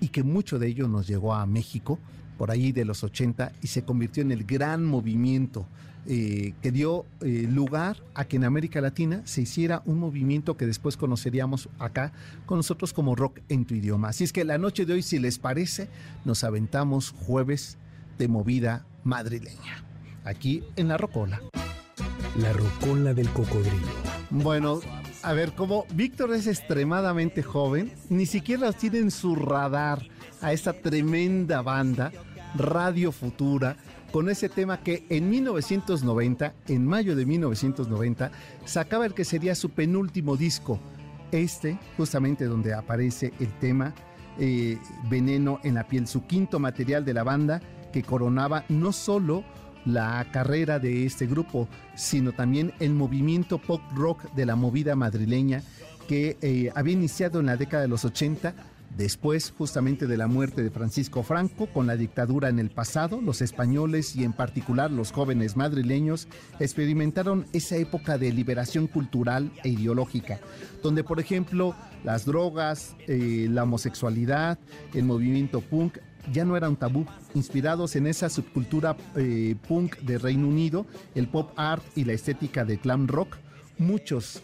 y 0.00 0.08
que 0.08 0.22
mucho 0.22 0.58
de 0.58 0.68
ello 0.68 0.86
nos 0.86 1.06
llegó 1.06 1.34
a 1.34 1.46
México 1.46 1.98
por 2.38 2.50
ahí 2.50 2.72
de 2.72 2.84
los 2.84 3.04
80 3.04 3.52
y 3.62 3.66
se 3.68 3.82
convirtió 3.82 4.22
en 4.22 4.32
el 4.32 4.44
gran 4.44 4.84
movimiento 4.84 5.66
eh, 6.06 6.52
que 6.60 6.70
dio 6.70 7.06
eh, 7.22 7.46
lugar 7.50 7.96
a 8.14 8.26
que 8.26 8.36
en 8.36 8.44
América 8.44 8.82
Latina 8.82 9.22
se 9.24 9.40
hiciera 9.40 9.82
un 9.86 9.98
movimiento 9.98 10.54
que 10.54 10.66
después 10.66 10.98
conoceríamos 10.98 11.70
acá 11.78 12.12
con 12.44 12.58
nosotros 12.58 12.92
como 12.92 13.16
rock 13.16 13.40
en 13.48 13.64
tu 13.64 13.74
idioma. 13.74 14.08
Así 14.08 14.22
es 14.24 14.32
que 14.32 14.44
la 14.44 14.58
noche 14.58 14.84
de 14.84 14.92
hoy, 14.92 15.02
si 15.02 15.18
les 15.18 15.38
parece, 15.38 15.88
nos 16.26 16.44
aventamos 16.44 17.10
jueves 17.10 17.78
de 18.18 18.28
movida 18.28 18.84
madrileña, 19.02 19.82
aquí 20.24 20.62
en 20.76 20.88
La 20.88 20.98
Rocola. 20.98 21.40
La 22.38 22.52
Rocola 22.52 23.14
del 23.14 23.30
Cocodrilo. 23.30 23.88
Bueno, 24.28 24.80
a 25.22 25.32
ver, 25.32 25.54
como 25.54 25.86
Víctor 25.94 26.34
es 26.34 26.46
extremadamente 26.46 27.42
joven, 27.42 27.92
ni 28.10 28.26
siquiera 28.26 28.72
tiene 28.72 28.98
en 28.98 29.10
su 29.10 29.34
radar 29.36 30.02
a 30.44 30.52
esta 30.52 30.74
tremenda 30.74 31.62
banda, 31.62 32.12
Radio 32.54 33.12
Futura, 33.12 33.76
con 34.12 34.28
ese 34.28 34.50
tema 34.50 34.80
que 34.80 35.06
en 35.08 35.30
1990, 35.30 36.54
en 36.68 36.86
mayo 36.86 37.16
de 37.16 37.24
1990, 37.24 38.30
sacaba 38.66 39.06
el 39.06 39.14
que 39.14 39.24
sería 39.24 39.54
su 39.54 39.70
penúltimo 39.70 40.36
disco. 40.36 40.78
Este, 41.32 41.78
justamente 41.96 42.44
donde 42.44 42.74
aparece 42.74 43.32
el 43.40 43.58
tema 43.58 43.94
eh, 44.38 44.78
Veneno 45.08 45.60
en 45.64 45.74
la 45.74 45.88
piel, 45.88 46.06
su 46.06 46.26
quinto 46.26 46.60
material 46.60 47.06
de 47.06 47.14
la 47.14 47.24
banda 47.24 47.60
que 47.90 48.02
coronaba 48.02 48.64
no 48.68 48.92
solo 48.92 49.44
la 49.86 50.26
carrera 50.30 50.78
de 50.78 51.06
este 51.06 51.26
grupo, 51.26 51.68
sino 51.96 52.32
también 52.32 52.72
el 52.80 52.92
movimiento 52.92 53.58
pop 53.58 53.80
rock 53.94 54.30
de 54.34 54.44
la 54.44 54.56
movida 54.56 54.94
madrileña 54.94 55.62
que 56.06 56.36
eh, 56.42 56.70
había 56.74 56.92
iniciado 56.92 57.40
en 57.40 57.46
la 57.46 57.56
década 57.56 57.82
de 57.82 57.88
los 57.88 58.04
80 58.04 58.54
Después, 58.96 59.52
justamente 59.56 60.06
de 60.06 60.16
la 60.16 60.28
muerte 60.28 60.62
de 60.62 60.70
Francisco 60.70 61.24
Franco, 61.24 61.66
con 61.66 61.88
la 61.88 61.96
dictadura 61.96 62.48
en 62.48 62.60
el 62.60 62.70
pasado, 62.70 63.20
los 63.20 63.42
españoles 63.42 64.14
y 64.14 64.22
en 64.22 64.32
particular 64.32 64.90
los 64.92 65.10
jóvenes 65.10 65.56
madrileños 65.56 66.28
experimentaron 66.60 67.44
esa 67.52 67.76
época 67.76 68.18
de 68.18 68.32
liberación 68.32 68.86
cultural 68.86 69.50
e 69.64 69.70
ideológica, 69.70 70.38
donde 70.80 71.02
por 71.02 71.18
ejemplo 71.18 71.74
las 72.04 72.24
drogas, 72.24 72.94
eh, 73.08 73.48
la 73.50 73.64
homosexualidad, 73.64 74.60
el 74.92 75.04
movimiento 75.04 75.60
punk 75.60 75.98
ya 76.32 76.44
no 76.44 76.56
eran 76.56 76.76
tabú. 76.76 77.04
Inspirados 77.34 77.96
en 77.96 78.06
esa 78.06 78.28
subcultura 78.28 78.96
eh, 79.16 79.56
punk 79.66 79.98
de 79.98 80.18
Reino 80.18 80.46
Unido, 80.46 80.86
el 81.16 81.26
pop 81.26 81.50
art 81.56 81.82
y 81.96 82.04
la 82.04 82.12
estética 82.12 82.64
de 82.64 82.76
glam 82.76 83.08
rock, 83.08 83.36
muchos 83.76 84.42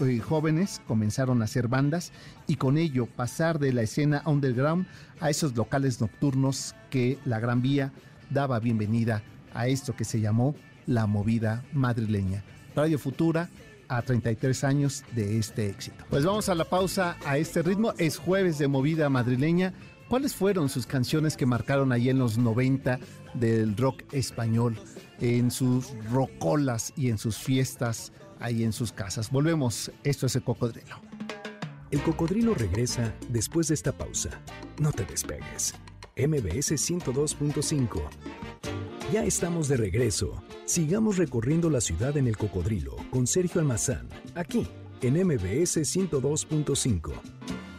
eh, 0.00 0.18
jóvenes 0.18 0.80
comenzaron 0.86 1.42
a 1.42 1.44
hacer 1.44 1.68
bandas 1.68 2.12
y 2.46 2.56
con 2.56 2.78
ello 2.78 3.06
pasar 3.06 3.58
de 3.58 3.72
la 3.72 3.82
escena 3.82 4.22
underground 4.26 4.86
a 5.20 5.30
esos 5.30 5.56
locales 5.56 6.00
nocturnos 6.00 6.74
que 6.90 7.18
la 7.24 7.40
Gran 7.40 7.62
Vía 7.62 7.92
daba 8.30 8.58
bienvenida 8.60 9.22
a 9.54 9.68
esto 9.68 9.94
que 9.94 10.04
se 10.04 10.20
llamó 10.20 10.54
la 10.86 11.06
movida 11.06 11.64
madrileña. 11.72 12.42
Radio 12.74 12.98
Futura 12.98 13.48
a 13.88 14.02
33 14.02 14.64
años 14.64 15.04
de 15.12 15.38
este 15.38 15.68
éxito. 15.68 16.04
Pues 16.08 16.24
vamos 16.24 16.48
a 16.48 16.54
la 16.54 16.64
pausa 16.64 17.16
a 17.26 17.36
este 17.36 17.62
ritmo. 17.62 17.92
Es 17.98 18.16
jueves 18.16 18.58
de 18.58 18.68
movida 18.68 19.08
madrileña. 19.10 19.74
¿Cuáles 20.08 20.34
fueron 20.34 20.68
sus 20.68 20.86
canciones 20.86 21.36
que 21.36 21.46
marcaron 21.46 21.92
ahí 21.92 22.08
en 22.08 22.18
los 22.18 22.38
90 22.38 22.98
del 23.34 23.76
rock 23.76 24.02
español, 24.12 24.78
en 25.20 25.50
sus 25.50 25.92
rocolas 26.10 26.92
y 26.96 27.08
en 27.08 27.18
sus 27.18 27.38
fiestas 27.38 28.12
ahí 28.42 28.64
en 28.64 28.72
sus 28.72 28.92
casas. 28.92 29.30
Volvemos, 29.30 29.90
esto 30.04 30.26
es 30.26 30.36
el 30.36 30.42
cocodrilo. 30.42 30.96
El 31.90 32.02
cocodrilo 32.02 32.54
regresa 32.54 33.14
después 33.28 33.68
de 33.68 33.74
esta 33.74 33.92
pausa. 33.92 34.30
No 34.78 34.92
te 34.92 35.04
despegues. 35.04 35.74
MBS 36.16 36.72
102.5. 36.72 38.02
Ya 39.12 39.24
estamos 39.24 39.68
de 39.68 39.76
regreso. 39.76 40.42
Sigamos 40.64 41.18
recorriendo 41.18 41.68
la 41.68 41.80
ciudad 41.80 42.16
en 42.16 42.26
el 42.26 42.36
cocodrilo 42.36 42.96
con 43.10 43.26
Sergio 43.26 43.60
Almazán, 43.60 44.08
aquí 44.34 44.66
en 45.02 45.14
MBS 45.14 45.78
102.5. 45.78 47.12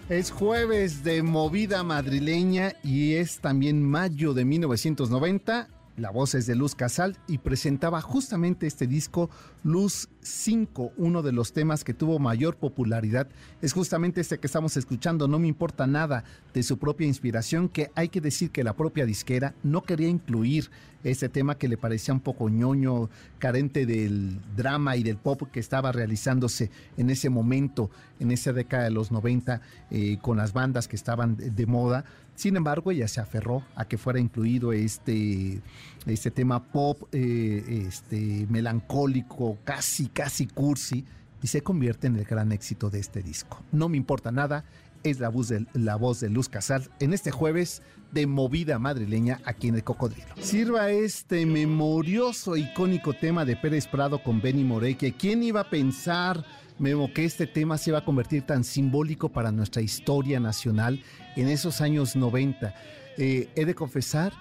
Es 0.09 0.31
jueves 0.31 1.03
de 1.03 1.23
movida 1.23 1.81
madrileña 1.81 2.73
y 2.83 3.13
es 3.13 3.39
también 3.39 3.81
mayo 3.81 4.33
de 4.33 4.45
1990 4.45 5.69
la 5.97 6.09
voz 6.09 6.33
es 6.33 6.47
de 6.47 6.55
Luz 6.55 6.75
Casal 6.75 7.17
y 7.27 7.37
presentaba 7.37 8.01
justamente 8.01 8.65
este 8.65 8.87
disco 8.87 9.29
Luz 9.63 10.09
5. 10.21 10.93
Uno 10.97 11.21
de 11.21 11.31
los 11.31 11.53
temas 11.53 11.83
que 11.83 11.93
tuvo 11.93 12.17
mayor 12.19 12.55
popularidad 12.57 13.27
es 13.61 13.73
justamente 13.73 14.21
este 14.21 14.39
que 14.39 14.47
estamos 14.47 14.75
escuchando, 14.75 15.27
No 15.27 15.39
me 15.39 15.47
importa 15.47 15.85
nada, 15.85 16.23
de 16.53 16.63
su 16.63 16.77
propia 16.77 17.07
inspiración, 17.07 17.69
que 17.69 17.91
hay 17.95 18.09
que 18.09 18.21
decir 18.21 18.49
que 18.49 18.63
la 18.63 18.75
propia 18.75 19.05
disquera 19.05 19.53
no 19.61 19.83
quería 19.83 20.07
incluir 20.07 20.71
ese 21.03 21.29
tema 21.29 21.57
que 21.57 21.67
le 21.67 21.77
parecía 21.77 22.13
un 22.13 22.19
poco 22.19 22.49
ñoño, 22.49 23.09
carente 23.39 23.85
del 23.85 24.39
drama 24.55 24.95
y 24.95 25.03
del 25.03 25.17
pop 25.17 25.43
que 25.51 25.59
estaba 25.59 25.91
realizándose 25.91 26.71
en 26.97 27.09
ese 27.09 27.29
momento, 27.29 27.89
en 28.19 28.31
esa 28.31 28.53
década 28.53 28.85
de 28.85 28.91
los 28.91 29.11
90, 29.11 29.61
eh, 29.91 30.17
con 30.21 30.37
las 30.37 30.53
bandas 30.53 30.87
que 30.87 30.95
estaban 30.95 31.37
de 31.37 31.65
moda 31.65 32.05
sin 32.35 32.55
embargo, 32.55 32.91
ella 32.91 33.07
se 33.07 33.21
aferró 33.21 33.63
a 33.75 33.85
que 33.85 33.97
fuera 33.97 34.19
incluido 34.19 34.73
este, 34.73 35.61
este 36.05 36.31
tema 36.31 36.63
pop, 36.63 37.03
eh, 37.11 37.85
este, 37.87 38.47
melancólico, 38.49 39.57
casi, 39.63 40.07
casi 40.07 40.47
cursi, 40.47 41.05
y 41.41 41.47
se 41.47 41.61
convierte 41.61 42.07
en 42.07 42.15
el 42.15 42.23
gran 42.23 42.51
éxito 42.51 42.89
de 42.89 42.99
este 42.99 43.21
disco. 43.21 43.61
No 43.71 43.89
me 43.89 43.97
importa 43.97 44.31
nada, 44.31 44.63
es 45.03 45.19
la 45.19 45.29
voz 45.29 45.49
de, 45.49 45.65
la 45.73 45.95
voz 45.95 46.19
de 46.19 46.29
Luz 46.29 46.49
Casal 46.49 46.89
en 46.99 47.13
este 47.13 47.31
jueves 47.31 47.81
de 48.11 48.27
movida 48.27 48.77
madrileña 48.79 49.41
aquí 49.45 49.67
en 49.67 49.75
el 49.75 49.83
Cocodrilo. 49.83 50.27
Sirva 50.39 50.91
este 50.91 51.45
memorioso, 51.45 52.55
icónico 52.55 53.13
tema 53.13 53.43
de 53.43 53.55
Pérez 53.55 53.87
Prado 53.87 54.21
con 54.21 54.41
Benny 54.41 54.63
Morey, 54.63 54.95
que 54.95 55.13
quién 55.13 55.41
iba 55.43 55.61
a 55.61 55.69
pensar 55.69 56.45
Memo, 56.79 57.13
que 57.13 57.25
este 57.25 57.47
tema 57.47 57.77
se 57.77 57.91
va 57.91 57.99
a 57.99 58.05
convertir 58.05 58.43
tan 58.43 58.63
simbólico 58.63 59.29
para 59.29 59.51
nuestra 59.51 59.81
historia 59.81 60.39
nacional 60.39 61.01
en 61.35 61.47
esos 61.47 61.81
años 61.81 62.15
90. 62.15 62.73
Eh, 63.17 63.49
he 63.55 63.65
de 63.65 63.75
confesar 63.75 64.33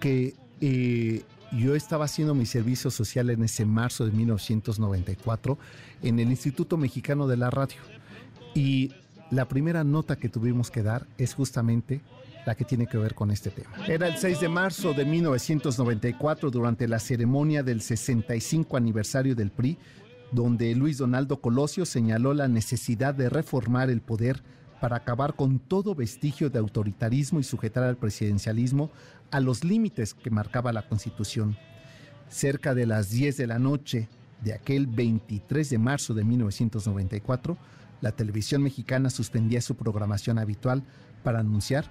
que 0.00 0.34
eh, 0.60 1.22
yo 1.52 1.74
estaba 1.74 2.06
haciendo 2.06 2.34
mi 2.34 2.44
servicio 2.44 2.90
social 2.90 3.30
en 3.30 3.44
ese 3.44 3.64
marzo 3.64 4.04
de 4.04 4.12
1994 4.12 5.58
en 6.02 6.18
el 6.18 6.28
Instituto 6.30 6.76
Mexicano 6.76 7.28
de 7.28 7.36
la 7.36 7.50
Radio. 7.50 7.78
Y 8.54 8.92
la 9.30 9.48
primera 9.48 9.84
nota 9.84 10.16
que 10.16 10.28
tuvimos 10.28 10.70
que 10.70 10.82
dar 10.82 11.06
es 11.18 11.34
justamente 11.34 12.00
la 12.46 12.54
que 12.54 12.64
tiene 12.64 12.86
que 12.86 12.96
ver 12.96 13.14
con 13.14 13.30
este 13.30 13.50
tema. 13.50 13.70
Era 13.88 14.06
el 14.06 14.16
6 14.16 14.40
de 14.40 14.48
marzo 14.48 14.92
de 14.92 15.04
1994 15.04 16.50
durante 16.50 16.86
la 16.86 17.00
ceremonia 17.00 17.62
del 17.62 17.80
65 17.80 18.76
aniversario 18.76 19.34
del 19.34 19.50
PRI 19.50 19.78
donde 20.32 20.74
Luis 20.74 20.98
Donaldo 20.98 21.40
Colosio 21.40 21.86
señaló 21.86 22.34
la 22.34 22.48
necesidad 22.48 23.14
de 23.14 23.28
reformar 23.28 23.90
el 23.90 24.00
poder 24.00 24.42
para 24.80 24.96
acabar 24.96 25.34
con 25.34 25.58
todo 25.58 25.94
vestigio 25.94 26.50
de 26.50 26.58
autoritarismo 26.58 27.40
y 27.40 27.44
sujetar 27.44 27.84
al 27.84 27.96
presidencialismo 27.96 28.90
a 29.30 29.40
los 29.40 29.64
límites 29.64 30.14
que 30.14 30.30
marcaba 30.30 30.72
la 30.72 30.86
Constitución. 30.88 31.56
Cerca 32.28 32.74
de 32.74 32.86
las 32.86 33.10
10 33.10 33.36
de 33.36 33.46
la 33.46 33.58
noche 33.58 34.08
de 34.42 34.52
aquel 34.52 34.86
23 34.86 35.70
de 35.70 35.78
marzo 35.78 36.12
de 36.12 36.24
1994, 36.24 37.56
la 38.00 38.12
televisión 38.12 38.62
mexicana 38.62 39.10
suspendía 39.10 39.60
su 39.60 39.74
programación 39.74 40.38
habitual 40.38 40.82
para 41.22 41.40
anunciar 41.40 41.86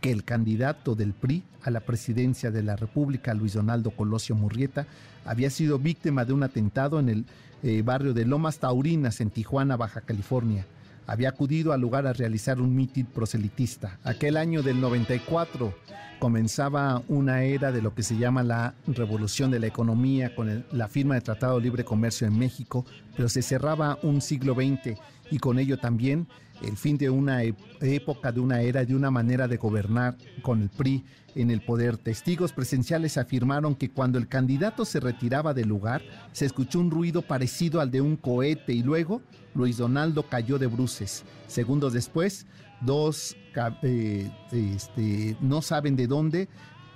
que 0.00 0.10
el 0.10 0.24
candidato 0.24 0.94
del 0.94 1.12
PRI 1.12 1.44
a 1.62 1.70
la 1.70 1.80
presidencia 1.80 2.50
de 2.50 2.62
la 2.62 2.74
República, 2.76 3.34
Luis 3.34 3.54
Donaldo 3.54 3.92
Colosio 3.92 4.34
Murrieta, 4.34 4.86
había 5.24 5.48
sido 5.48 5.78
víctima 5.78 6.24
de 6.24 6.32
un 6.32 6.42
atentado 6.42 6.98
en 6.98 7.08
el 7.08 7.24
eh, 7.62 7.82
barrio 7.82 8.12
de 8.12 8.26
Lomas 8.26 8.58
Taurinas, 8.58 9.20
en 9.20 9.30
Tijuana, 9.30 9.76
Baja 9.76 10.00
California. 10.00 10.66
Había 11.06 11.28
acudido 11.28 11.72
al 11.72 11.80
lugar 11.80 12.06
a 12.08 12.12
realizar 12.12 12.60
un 12.60 12.74
mitin 12.74 13.06
proselitista. 13.06 13.98
Aquel 14.02 14.36
año 14.36 14.62
del 14.62 14.80
94 14.80 15.72
comenzaba 16.18 17.02
una 17.08 17.44
era 17.44 17.70
de 17.70 17.82
lo 17.82 17.94
que 17.94 18.02
se 18.02 18.16
llama 18.16 18.42
la 18.42 18.74
revolución 18.88 19.50
de 19.52 19.60
la 19.60 19.66
economía 19.68 20.34
con 20.34 20.64
la 20.72 20.88
firma 20.88 21.14
de 21.14 21.20
Tratado 21.20 21.56
de 21.56 21.62
Libre 21.62 21.84
Comercio 21.84 22.26
en 22.26 22.38
México, 22.38 22.84
pero 23.16 23.28
se 23.28 23.42
cerraba 23.42 23.98
un 24.02 24.20
siglo 24.20 24.54
XX 24.54 24.98
y 25.32 25.38
con 25.38 25.58
ello 25.58 25.78
también 25.78 26.28
el 26.60 26.76
fin 26.76 26.98
de 26.98 27.08
una 27.08 27.42
época, 27.42 28.30
de 28.30 28.40
una 28.40 28.60
era, 28.60 28.84
de 28.84 28.94
una 28.94 29.10
manera 29.10 29.48
de 29.48 29.56
gobernar 29.56 30.16
con 30.42 30.60
el 30.60 30.68
PRI 30.68 31.04
en 31.34 31.50
el 31.50 31.62
poder. 31.62 31.96
Testigos 31.96 32.52
presenciales 32.52 33.16
afirmaron 33.16 33.74
que 33.74 33.90
cuando 33.90 34.18
el 34.18 34.28
candidato 34.28 34.84
se 34.84 35.00
retiraba 35.00 35.54
del 35.54 35.68
lugar, 35.68 36.02
se 36.32 36.44
escuchó 36.44 36.80
un 36.80 36.90
ruido 36.90 37.22
parecido 37.22 37.80
al 37.80 37.90
de 37.90 38.02
un 38.02 38.16
cohete 38.16 38.74
y 38.74 38.82
luego 38.82 39.22
Luis 39.54 39.78
Donaldo 39.78 40.24
cayó 40.28 40.58
de 40.58 40.66
bruces. 40.66 41.24
Segundos 41.46 41.94
después, 41.94 42.46
dos, 42.82 43.34
eh, 43.82 44.30
este, 44.52 45.36
no 45.40 45.62
saben 45.62 45.96
de 45.96 46.06
dónde, 46.06 46.48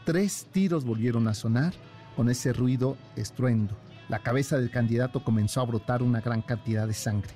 tres 0.05 0.47
tiros 0.53 0.85
volvieron 0.85 1.27
a 1.27 1.33
sonar 1.33 1.73
con 2.15 2.29
ese 2.29 2.53
ruido 2.53 2.99
estruendo. 3.17 3.75
la 4.09 4.21
cabeza 4.21 4.59
del 4.59 4.71
candidato 4.71 5.25
comenzó 5.25 5.63
a 5.63 5.65
brotar 5.65 6.03
una 6.03 6.21
gran 6.21 6.43
cantidad 6.43 6.87
de 6.87 6.95
sangre. 6.95 7.33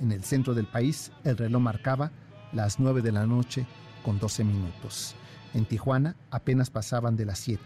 En 0.00 0.12
el 0.12 0.24
centro 0.24 0.54
del 0.54 0.66
país, 0.66 1.12
el 1.24 1.36
reloj 1.36 1.60
marcaba 1.60 2.10
las 2.52 2.80
9 2.80 3.02
de 3.02 3.12
la 3.12 3.26
noche 3.26 3.66
con 4.04 4.18
12 4.18 4.44
minutos. 4.44 5.14
En 5.54 5.64
Tijuana 5.64 6.16
apenas 6.30 6.70
pasaban 6.70 7.16
de 7.16 7.26
las 7.26 7.38
7. 7.38 7.62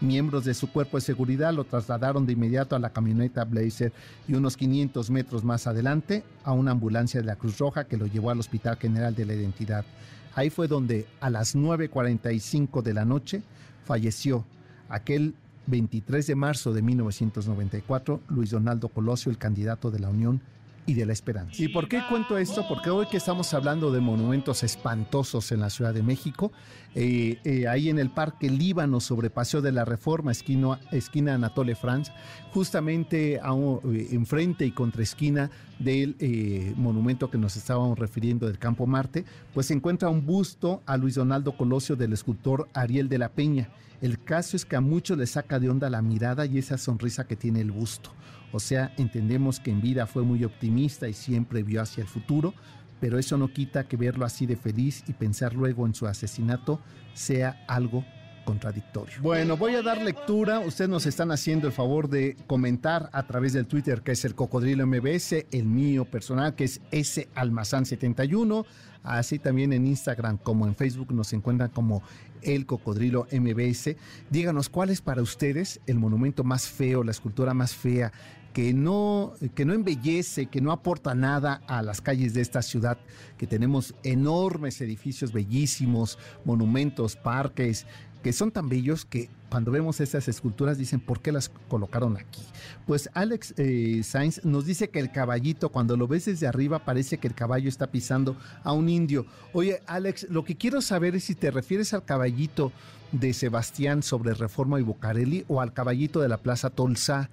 Miembros 0.00 0.44
de 0.44 0.52
su 0.52 0.70
cuerpo 0.70 0.98
de 0.98 1.00
seguridad 1.00 1.54
lo 1.54 1.64
trasladaron 1.64 2.26
de 2.26 2.34
inmediato 2.34 2.76
a 2.76 2.78
la 2.78 2.90
camioneta 2.90 3.44
Blazer 3.44 3.92
y 4.28 4.34
unos 4.34 4.56
500 4.56 5.10
metros 5.10 5.42
más 5.42 5.66
adelante 5.66 6.22
a 6.44 6.52
una 6.52 6.72
ambulancia 6.72 7.20
de 7.20 7.26
la 7.26 7.36
Cruz 7.36 7.58
Roja 7.58 7.84
que 7.84 7.96
lo 7.96 8.06
llevó 8.06 8.30
al 8.30 8.38
Hospital 8.38 8.76
General 8.76 9.14
de 9.14 9.24
la 9.24 9.34
Identidad. 9.34 9.86
Ahí 10.34 10.50
fue 10.50 10.68
donde 10.68 11.06
a 11.20 11.30
las 11.30 11.56
9.45 11.56 12.82
de 12.82 12.92
la 12.92 13.06
noche 13.06 13.42
falleció 13.86 14.44
aquel 14.90 15.34
23 15.66 16.26
de 16.26 16.34
marzo 16.34 16.74
de 16.74 16.82
1994 16.82 18.20
Luis 18.28 18.50
Donaldo 18.50 18.88
Colosio, 18.88 19.30
el 19.30 19.38
candidato 19.38 19.90
de 19.90 19.98
la 19.98 20.10
Unión 20.10 20.42
y 20.86 20.94
de 20.94 21.04
la 21.04 21.12
esperanza. 21.12 21.62
¿Y 21.62 21.68
por 21.68 21.88
qué 21.88 22.00
cuento 22.08 22.38
esto? 22.38 22.64
Porque 22.68 22.90
hoy 22.90 23.06
que 23.06 23.16
estamos 23.16 23.52
hablando 23.54 23.90
de 23.90 24.00
monumentos 24.00 24.62
espantosos 24.62 25.50
en 25.52 25.60
la 25.60 25.70
Ciudad 25.70 25.92
de 25.92 26.02
México, 26.02 26.52
eh, 26.94 27.38
eh, 27.44 27.68
ahí 27.68 27.90
en 27.90 27.98
el 27.98 28.10
Parque 28.10 28.48
Líbano 28.48 29.00
sobre 29.00 29.28
Paseo 29.28 29.60
de 29.60 29.72
la 29.72 29.84
Reforma, 29.84 30.32
esquina, 30.32 30.80
esquina 30.92 31.34
Anatole 31.34 31.74
France, 31.74 32.12
justamente 32.52 33.40
a 33.42 33.52
eh, 33.52 34.08
enfrente 34.12 34.64
y 34.64 34.70
contra 34.70 35.02
esquina 35.02 35.50
del 35.78 36.74
monumento 36.76 37.30
que 37.30 37.36
nos 37.36 37.56
estábamos 37.56 37.98
refiriendo 37.98 38.46
del 38.46 38.58
Campo 38.58 38.86
Marte, 38.86 39.24
pues 39.52 39.66
se 39.66 39.74
encuentra 39.74 40.08
un 40.08 40.24
busto 40.24 40.82
a 40.86 40.96
Luis 40.96 41.16
Donaldo 41.16 41.56
Colosio 41.56 41.96
del 41.96 42.12
escultor 42.12 42.68
Ariel 42.72 43.08
de 43.08 43.18
la 43.18 43.28
Peña. 43.28 43.68
El 44.00 44.22
caso 44.22 44.56
es 44.56 44.64
que 44.64 44.76
a 44.76 44.80
muchos 44.80 45.18
les 45.18 45.30
saca 45.30 45.58
de 45.58 45.68
onda 45.68 45.90
la 45.90 46.02
mirada 46.02 46.46
y 46.46 46.58
esa 46.58 46.78
sonrisa 46.78 47.26
que 47.26 47.36
tiene 47.36 47.60
el 47.60 47.72
busto. 47.72 48.10
O 48.52 48.60
sea, 48.60 48.92
entendemos 48.96 49.60
que 49.60 49.70
en 49.70 49.80
vida 49.80 50.06
fue 50.06 50.22
muy 50.22 50.44
optimista 50.44 51.08
y 51.08 51.12
siempre 51.12 51.62
vio 51.62 51.82
hacia 51.82 52.02
el 52.02 52.08
futuro, 52.08 52.54
pero 53.00 53.18
eso 53.18 53.36
no 53.36 53.52
quita 53.52 53.88
que 53.88 53.96
verlo 53.96 54.24
así 54.24 54.46
de 54.46 54.56
feliz 54.56 55.04
y 55.06 55.12
pensar 55.12 55.54
luego 55.54 55.86
en 55.86 55.94
su 55.94 56.06
asesinato 56.06 56.80
sea 57.14 57.64
algo 57.68 58.04
contradictorio. 58.46 59.20
Bueno, 59.20 59.58
voy 59.58 59.74
a 59.74 59.82
dar 59.82 60.00
lectura. 60.00 60.60
Ustedes 60.60 60.88
nos 60.88 61.04
están 61.04 61.30
haciendo 61.32 61.66
el 61.66 61.72
favor 61.74 62.08
de 62.08 62.36
comentar 62.46 63.10
a 63.12 63.26
través 63.26 63.52
del 63.52 63.66
Twitter, 63.66 64.00
que 64.00 64.12
es 64.12 64.24
el 64.24 64.34
Cocodrilo 64.34 64.86
MBS, 64.86 65.46
el 65.50 65.66
mío 65.66 66.06
personal, 66.06 66.54
que 66.54 66.64
es 66.64 66.80
S 66.92 67.28
Almazán 67.34 67.84
71. 67.84 68.64
Así 69.02 69.38
también 69.38 69.72
en 69.72 69.86
Instagram 69.86 70.38
como 70.38 70.66
en 70.66 70.74
Facebook 70.74 71.12
nos 71.12 71.32
encuentran 71.32 71.70
como 71.70 72.02
el 72.42 72.66
Cocodrilo 72.66 73.26
MBS. 73.30 73.96
Díganos 74.30 74.68
cuál 74.68 74.90
es 74.90 75.00
para 75.00 75.22
ustedes 75.22 75.80
el 75.86 75.98
monumento 75.98 76.44
más 76.44 76.68
feo, 76.68 77.04
la 77.04 77.10
escultura 77.10 77.52
más 77.52 77.74
fea 77.74 78.12
que 78.56 78.72
no, 78.72 79.34
que 79.54 79.66
no 79.66 79.74
embellece, 79.74 80.46
que 80.46 80.62
no 80.62 80.72
aporta 80.72 81.14
nada 81.14 81.60
a 81.66 81.82
las 81.82 82.00
calles 82.00 82.32
de 82.32 82.40
esta 82.40 82.62
ciudad, 82.62 82.96
que 83.36 83.46
tenemos 83.46 83.94
enormes 84.02 84.80
edificios 84.80 85.30
bellísimos, 85.30 86.18
monumentos, 86.42 87.16
parques, 87.16 87.84
que 88.22 88.32
son 88.32 88.50
tan 88.50 88.70
bellos 88.70 89.04
que 89.04 89.28
cuando 89.50 89.70
vemos 89.70 90.00
estas 90.00 90.26
esculturas 90.28 90.78
dicen, 90.78 91.00
¿por 91.00 91.20
qué 91.20 91.32
las 91.32 91.50
colocaron 91.68 92.16
aquí? 92.16 92.40
Pues 92.86 93.10
Alex 93.12 93.52
eh, 93.58 94.00
Sainz 94.02 94.42
nos 94.42 94.64
dice 94.64 94.88
que 94.88 95.00
el 95.00 95.12
caballito, 95.12 95.68
cuando 95.68 95.94
lo 95.98 96.08
ves 96.08 96.24
desde 96.24 96.46
arriba, 96.46 96.78
parece 96.78 97.18
que 97.18 97.28
el 97.28 97.34
caballo 97.34 97.68
está 97.68 97.88
pisando 97.88 98.38
a 98.64 98.72
un 98.72 98.88
indio. 98.88 99.26
Oye, 99.52 99.82
Alex, 99.86 100.30
lo 100.30 100.46
que 100.46 100.56
quiero 100.56 100.80
saber 100.80 101.14
es 101.14 101.24
si 101.24 101.34
te 101.34 101.50
refieres 101.50 101.92
al 101.92 102.06
caballito 102.06 102.72
de 103.12 103.34
Sebastián 103.34 104.02
sobre 104.02 104.32
Reforma 104.32 104.80
y 104.80 104.82
Bocarelli 104.82 105.44
o 105.46 105.60
al 105.60 105.74
caballito 105.74 106.22
de 106.22 106.28
la 106.28 106.38
Plaza 106.38 106.70
Tolsa. 106.70 107.28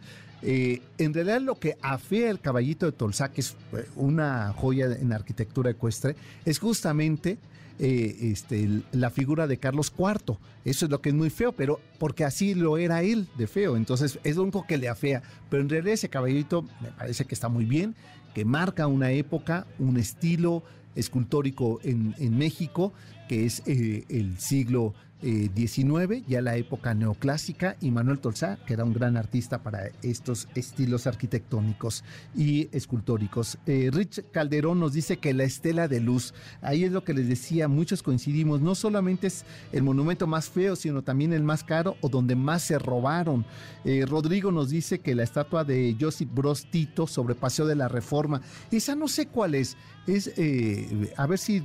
Eh, 0.45 0.81
en 0.97 1.13
realidad 1.13 1.39
lo 1.39 1.57
que 1.57 1.77
afea 1.81 2.29
el 2.29 2.41
caballito 2.41 2.85
de 2.85 2.91
Tolsa, 2.91 3.31
que 3.31 3.39
es 3.39 3.55
eh, 3.71 3.87
una 3.95 4.51
joya 4.53 4.87
en 4.87 5.13
arquitectura 5.13 5.71
ecuestre, 5.71 6.17
es 6.43 6.59
justamente 6.59 7.37
eh, 7.79 8.17
este, 8.19 8.81
la 8.91 9.09
figura 9.09 9.47
de 9.47 9.57
Carlos 9.57 9.93
IV. 9.97 10.37
Eso 10.65 10.85
es 10.85 10.91
lo 10.91 11.01
que 11.01 11.09
es 11.09 11.15
muy 11.15 11.29
feo, 11.29 11.53
pero 11.53 11.79
porque 11.97 12.25
así 12.25 12.55
lo 12.55 12.77
era 12.77 13.03
él 13.03 13.29
de 13.37 13.47
feo. 13.47 13.77
Entonces 13.77 14.19
es 14.25 14.35
lo 14.35 14.43
único 14.43 14.67
que 14.67 14.77
le 14.77 14.89
afea. 14.89 15.23
Pero 15.49 15.63
en 15.63 15.69
realidad 15.69 15.93
ese 15.93 16.09
caballito 16.09 16.63
me 16.81 16.89
parece 16.89 17.23
que 17.23 17.35
está 17.35 17.47
muy 17.47 17.63
bien, 17.63 17.95
que 18.35 18.43
marca 18.43 18.87
una 18.87 19.11
época, 19.11 19.65
un 19.79 19.95
estilo 19.95 20.61
escultórico 20.95 21.79
en, 21.83 22.37
México, 22.37 22.93
que 23.29 23.45
es 23.45 23.63
el 23.65 24.35
siglo 24.39 24.93
19, 25.23 26.17
eh, 26.17 26.23
ya 26.27 26.41
la 26.41 26.57
época 26.57 26.93
neoclásica, 26.93 27.77
y 27.79 27.91
Manuel 27.91 28.19
Tolsá, 28.19 28.57
que 28.65 28.73
era 28.73 28.83
un 28.83 28.93
gran 28.93 29.15
artista 29.15 29.63
para 29.63 29.89
estos 30.01 30.47
estilos 30.55 31.07
arquitectónicos 31.07 32.03
y 32.35 32.69
escultóricos. 32.75 33.57
Eh, 33.65 33.89
Rich 33.91 34.25
Calderón 34.31 34.79
nos 34.79 34.93
dice 34.93 35.17
que 35.17 35.33
la 35.33 35.45
estela 35.45 35.87
de 35.87 36.01
luz, 36.01 36.33
ahí 36.61 36.83
es 36.83 36.91
lo 36.91 37.03
que 37.03 37.13
les 37.13 37.27
decía, 37.29 37.67
muchos 37.67 38.03
coincidimos, 38.03 38.61
no 38.61 38.75
solamente 38.75 39.27
es 39.27 39.45
el 39.71 39.83
monumento 39.83 40.27
más 40.27 40.49
feo, 40.49 40.75
sino 40.75 41.01
también 41.01 41.33
el 41.33 41.43
más 41.43 41.63
caro 41.63 41.95
o 42.01 42.09
donde 42.09 42.35
más 42.35 42.63
se 42.63 42.77
robaron. 42.77 43.45
Eh, 43.85 44.05
Rodrigo 44.05 44.51
nos 44.51 44.69
dice 44.69 44.99
que 44.99 45.15
la 45.15 45.23
estatua 45.23 45.63
de 45.63 45.95
Josip 45.99 46.33
Broz 46.33 46.65
Tito 46.65 47.07
sobre 47.07 47.35
Paseo 47.35 47.65
de 47.65 47.75
la 47.75 47.87
Reforma, 47.87 48.41
esa 48.71 48.95
no 48.95 49.07
sé 49.07 49.27
cuál 49.27 49.55
es, 49.55 49.77
es, 50.07 50.31
a 51.15 51.27
ver 51.27 51.37
si 51.37 51.63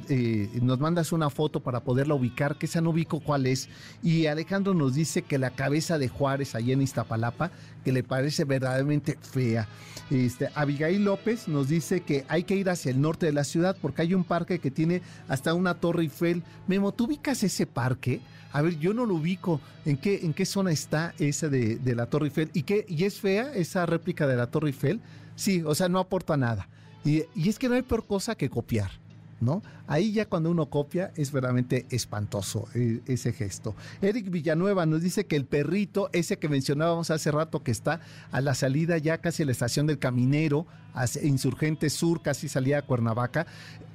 nos 0.62 0.78
mandas 0.78 1.12
una 1.12 1.30
foto 1.30 1.60
para 1.60 1.80
poderla 1.80 2.14
ubicar, 2.14 2.56
que 2.56 2.66
esa 2.66 2.80
no 2.80 2.90
ubico 2.90 3.20
cuál 3.20 3.46
es 3.46 3.68
y 4.02 4.26
Alejandro 4.26 4.74
nos 4.74 4.94
dice 4.94 5.22
que 5.22 5.38
la 5.38 5.50
cabeza 5.50 5.98
de 5.98 6.08
Juárez 6.08 6.54
allá 6.54 6.72
en 6.72 6.82
Iztapalapa, 6.82 7.50
que 7.84 7.92
le 7.92 8.02
parece 8.02 8.44
verdaderamente 8.44 9.18
fea. 9.20 9.68
Este, 10.10 10.48
Abigail 10.54 11.04
López 11.04 11.48
nos 11.48 11.68
dice 11.68 12.00
que 12.00 12.24
hay 12.28 12.44
que 12.44 12.56
ir 12.56 12.70
hacia 12.70 12.90
el 12.90 13.00
norte 13.00 13.26
de 13.26 13.32
la 13.32 13.44
ciudad 13.44 13.76
porque 13.80 14.02
hay 14.02 14.14
un 14.14 14.24
parque 14.24 14.58
que 14.58 14.70
tiene 14.70 15.02
hasta 15.28 15.52
una 15.52 15.74
torre 15.74 16.02
Eiffel. 16.02 16.42
Memo, 16.66 16.92
¿tú 16.92 17.04
ubicas 17.04 17.42
ese 17.42 17.66
parque? 17.66 18.20
A 18.52 18.62
ver, 18.62 18.78
yo 18.78 18.94
no 18.94 19.04
lo 19.04 19.14
ubico. 19.14 19.60
¿En 19.84 19.98
qué, 19.98 20.20
en 20.22 20.32
qué 20.32 20.46
zona 20.46 20.70
está 20.70 21.14
esa 21.18 21.48
de, 21.48 21.78
la 21.84 22.06
Torre 22.06 22.26
Eiffel? 22.26 22.50
¿Y, 22.54 22.62
qué, 22.62 22.86
¿Y 22.88 23.04
es 23.04 23.20
fea 23.20 23.52
esa 23.54 23.84
réplica 23.84 24.26
de 24.26 24.36
la 24.36 24.46
Torre 24.46 24.68
Eiffel? 24.68 25.00
Sí, 25.36 25.62
o 25.64 25.74
sea, 25.74 25.88
no 25.88 25.98
aporta 25.98 26.36
nada. 26.36 26.68
Y, 27.04 27.24
es 27.48 27.58
que 27.58 27.68
no 27.68 27.74
hay 27.74 27.82
peor 27.82 28.06
cosa 28.06 28.34
que 28.34 28.50
copiar. 28.50 28.90
¿no? 29.40 29.62
Ahí 29.86 30.12
ya 30.12 30.26
cuando 30.26 30.50
uno 30.50 30.66
copia 30.66 31.12
es 31.14 31.30
verdaderamente 31.30 31.86
espantoso 31.90 32.66
eh, 32.74 33.00
ese 33.06 33.32
gesto. 33.32 33.76
Eric 34.02 34.30
Villanueva 34.30 34.84
nos 34.84 35.00
dice 35.00 35.26
que 35.26 35.36
el 35.36 35.44
perrito, 35.44 36.10
ese 36.12 36.40
que 36.40 36.48
mencionábamos 36.48 37.12
hace 37.12 37.30
rato, 37.30 37.62
que 37.62 37.70
está 37.70 38.00
a 38.32 38.40
la 38.40 38.56
salida 38.56 38.98
ya 38.98 39.18
casi 39.18 39.44
a 39.44 39.46
la 39.46 39.52
estación 39.52 39.86
del 39.86 40.00
Caminero, 40.00 40.66
Insurgente 41.22 41.88
Sur, 41.88 42.20
casi 42.20 42.48
salida 42.48 42.78
a 42.78 42.82
Cuernavaca, 42.82 43.46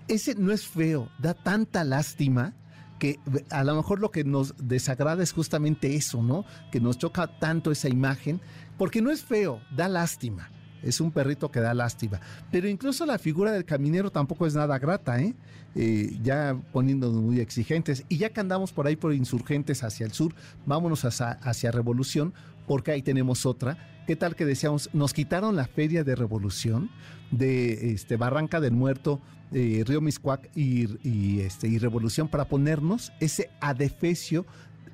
ese 0.08 0.36
no 0.36 0.54
es 0.54 0.66
feo, 0.66 1.10
da 1.20 1.34
tanta 1.34 1.84
lástima 1.84 2.54
que 2.98 3.20
a 3.50 3.66
lo 3.66 3.76
mejor 3.76 4.00
lo 4.00 4.12
que 4.12 4.24
nos 4.24 4.56
desagrada 4.58 5.24
es 5.24 5.34
justamente 5.34 5.96
eso, 5.96 6.24
¿no? 6.24 6.46
Que 6.72 6.80
nos 6.80 6.98
choca 6.98 7.28
tanto 7.28 7.70
esa 7.70 7.90
imagen, 7.90 8.40
porque 8.78 9.02
no 9.02 9.12
es 9.12 9.24
feo, 9.26 9.60
da 9.76 9.90
lástima 9.90 10.50
es 10.84 11.02
un 11.02 11.12
perrito 11.12 11.50
que 11.50 11.60
da 11.60 11.74
lástima. 11.74 12.20
Pero 12.52 12.68
incluso 12.68 13.06
la 13.06 13.18
figura 13.18 13.52
del 13.52 13.66
caminero 13.66 14.12
tampoco 14.12 14.46
es 14.46 14.56
nada 14.56 14.78
grata, 14.78 15.20
¿eh? 15.20 15.34
eh 15.76 16.18
ya 16.22 16.56
poniéndonos 16.72 17.22
muy 17.22 17.40
exigentes. 17.40 18.06
Y 18.10 18.18
ya 18.18 18.30
que 18.30 18.40
andamos 18.40 18.72
por 18.72 18.88
ahí 18.88 18.96
por 18.96 19.14
insurgentes 19.14 19.84
hacia 19.84 20.06
el 20.06 20.12
sur, 20.12 20.34
vámonos 20.66 21.06
hacia, 21.06 21.72
Revolución, 21.72 22.34
porque 22.68 22.92
ahí 22.92 23.02
tenemos 23.02 23.46
otra. 23.46 23.78
¿Qué 24.06 24.16
tal 24.16 24.36
que 24.36 24.46
decíamos? 24.46 24.90
Nos 24.94 25.14
quitaron 25.14 25.56
la 25.56 25.66
feria 25.66 26.04
de 26.04 26.16
Revolución 26.16 26.90
de 27.32 27.94
este, 27.94 28.18
Barranca 28.18 28.60
del 28.60 28.74
Muerto, 28.74 29.22
eh, 29.54 29.84
Río 29.88 30.02
Miscuac 30.02 30.50
y, 30.56 31.40
este, 31.40 31.68
y 31.68 31.78
Revolución 31.78 32.28
para 32.28 32.46
ponernos 32.46 33.14
ese 33.20 33.50
adefesio. 33.62 34.46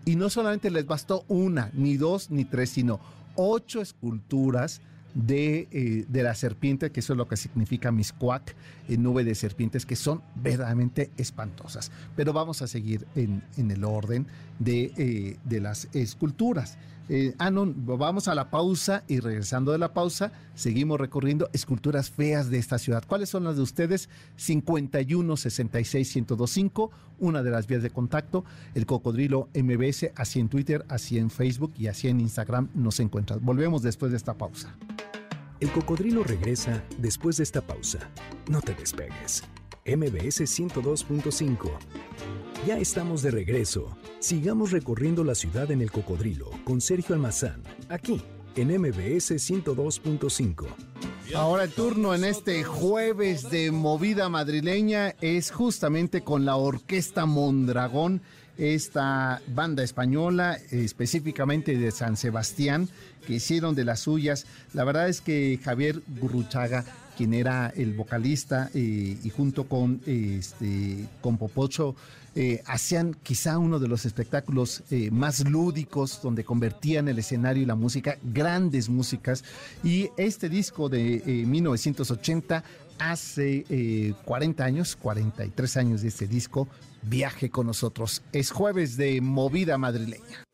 Y 0.05 0.15
no 0.15 0.29
solamente 0.29 0.71
les 0.71 0.85
bastó 0.85 1.25
una, 1.27 1.71
ni 1.73 1.97
dos, 1.97 2.31
ni 2.31 2.45
tres, 2.45 2.69
sino 2.69 2.99
ocho 3.35 3.81
esculturas 3.81 4.81
eh, 5.15 6.05
de, 6.07 6.23
la 6.23 6.35
serpiente, 6.35 6.91
que 6.91 6.99
eso 6.99 7.13
es 7.13 7.17
lo 7.17 7.27
que 7.27 7.37
significa 7.37 7.91
Miscuac, 7.91 8.55
en 8.87 9.03
nube 9.03 9.23
de 9.23 9.33
serpientes, 9.35 9.85
que 9.85 9.95
son 9.95 10.21
verdaderamente 10.35 11.11
espantosas. 11.17 11.91
Pero 12.15 12.31
vamos 12.33 12.61
a 12.61 12.67
seguir 12.67 13.05
en, 13.15 13.41
el 13.57 13.83
orden 13.83 14.27
de, 14.59 14.91
eh, 14.97 15.37
de 15.43 15.61
las 15.61 15.87
esculturas. 15.93 16.77
Eh, 17.09 17.33
ah, 17.39 17.49
no, 17.49 17.73
vamos 17.75 18.27
a 18.27 18.35
la 18.35 18.51
pausa 18.51 19.03
y 19.07 19.19
regresando 19.19 19.71
de 19.71 19.79
la 19.79 19.93
pausa, 19.93 20.31
seguimos 20.53 20.99
recorriendo 20.99 21.49
esculturas 21.53 22.11
feas 22.11 22.51
de 22.51 22.59
esta 22.59 22.77
ciudad. 22.77 23.03
¿Cuáles 23.05 23.29
son 23.29 23.43
las 23.43 23.55
de 23.55 23.63
ustedes? 23.63 24.09
51 24.35 25.35
66 25.35 26.15
1025, 26.15 26.91
una 27.17 27.41
de 27.41 27.49
las 27.49 27.65
vías 27.65 27.81
de 27.81 27.89
contacto, 27.89 28.45
el 28.75 28.85
cocodrilo 28.85 29.49
MBS, 29.55 30.11
así 30.15 30.39
en 30.39 30.49
Twitter, 30.49 30.85
así 30.87 31.17
en 31.17 31.31
Facebook 31.31 31.73
y 31.77 31.87
así 31.87 32.09
en 32.09 32.21
Instagram 32.21 32.69
nos 32.75 32.99
encuentran. 32.99 33.43
Volvemos 33.43 33.81
después 33.81 34.11
de 34.11 34.17
esta 34.17 34.37
pausa. 34.37 34.75
El 35.59 35.71
cocodrilo 35.71 36.23
regresa 36.23 36.83
después 36.99 37.37
de 37.37 37.43
esta 37.43 37.61
pausa. 37.61 37.99
No 38.47 38.61
te 38.61 38.75
despegues. 38.75 39.43
MBS 39.85 40.41
102.5. 40.41 42.48
Ya 42.67 42.77
estamos 42.77 43.21
de 43.21 43.31
regreso. 43.31 43.95
Sigamos 44.19 44.71
recorriendo 44.71 45.23
la 45.23 45.33
ciudad 45.33 45.71
en 45.71 45.81
el 45.81 45.91
cocodrilo 45.91 46.51
con 46.65 46.81
Sergio 46.81 47.15
Almazán, 47.15 47.63
aquí 47.87 48.21
en 48.57 48.67
MBS 48.81 49.31
102.5. 49.31 50.67
Ahora 51.35 51.63
el 51.63 51.71
turno 51.71 52.13
en 52.13 52.25
este 52.25 52.65
jueves 52.65 53.49
de 53.49 53.71
movida 53.71 54.27
madrileña 54.27 55.15
es 55.21 55.51
justamente 55.51 56.21
con 56.21 56.43
la 56.43 56.57
Orquesta 56.57 57.25
Mondragón, 57.25 58.21
esta 58.57 59.41
banda 59.47 59.81
española, 59.81 60.57
específicamente 60.69 61.77
de 61.77 61.91
San 61.91 62.17
Sebastián, 62.17 62.89
que 63.25 63.35
hicieron 63.35 63.73
de 63.73 63.85
las 63.85 64.01
suyas. 64.01 64.45
La 64.73 64.83
verdad 64.83 65.07
es 65.07 65.21
que 65.21 65.57
Javier 65.63 66.01
Gurruchaga 66.19 66.83
quien 67.19 67.33
era 67.33 67.67
el 67.75 67.95
vocalista 67.95 68.69
eh, 68.73 69.17
y 69.21 69.29
junto 69.29 69.67
con, 69.67 69.99
este, 70.05 71.05
con 71.19 71.37
Popocho 71.37 71.93
eh, 72.33 72.63
hacían 72.65 73.13
quizá 73.23 73.57
uno 73.57 73.77
de 73.77 73.89
los 73.89 74.05
espectáculos 74.05 74.83
eh, 74.89 75.11
más 75.11 75.45
lúdicos 75.45 76.21
donde 76.21 76.45
convertían 76.45 77.09
el 77.09 77.19
escenario 77.19 77.63
y 77.63 77.65
la 77.65 77.75
música, 77.75 78.17
grandes 78.23 78.87
músicas. 78.87 79.43
Y 79.83 80.11
este 80.15 80.47
disco 80.47 80.87
de 80.87 81.43
1980 81.45 82.63
hace 82.99 84.15
40 84.23 84.63
años, 84.63 84.95
43 84.95 85.75
años 85.75 86.01
de 86.01 86.07
este 86.07 86.25
disco, 86.25 86.69
viaje 87.01 87.49
con 87.49 87.67
nosotros. 87.67 88.21
Es 88.31 88.51
jueves 88.51 88.95
de 88.95 89.19
movida 89.19 89.77
madrileña. 89.77 90.48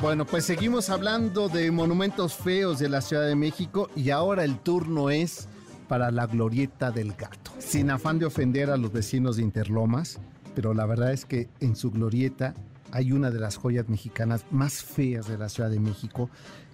Bueno, 0.00 0.26
pues 0.26 0.44
seguimos 0.44 0.90
hablando 0.90 1.48
de 1.48 1.70
monumentos 1.70 2.34
feos 2.34 2.80
de 2.80 2.88
la 2.88 3.00
Ciudad 3.00 3.28
de 3.28 3.36
México 3.36 3.88
y 3.94 4.10
ahora 4.10 4.42
el 4.42 4.58
turno 4.58 5.08
es 5.08 5.48
para 5.86 6.10
la 6.10 6.26
glorieta 6.26 6.90
del 6.90 7.12
gato. 7.12 7.52
Sin 7.60 7.90
afán 7.90 8.18
de 8.18 8.26
ofender 8.26 8.70
a 8.70 8.76
los 8.76 8.92
vecinos 8.92 9.36
de 9.36 9.42
Interlomas, 9.42 10.18
pero 10.56 10.74
la 10.74 10.84
verdad 10.84 11.12
es 11.12 11.24
que 11.24 11.48
en 11.60 11.76
su 11.76 11.92
glorieta 11.92 12.54
hay 12.90 13.12
una 13.12 13.30
de 13.30 13.38
las 13.38 13.56
joyas 13.56 13.88
mexicanas 13.88 14.44
más 14.50 14.82
feas 14.82 15.28
de 15.28 15.38
la 15.38 15.48
Ciudad 15.48 15.70
de 15.70 15.78
México, 15.78 16.28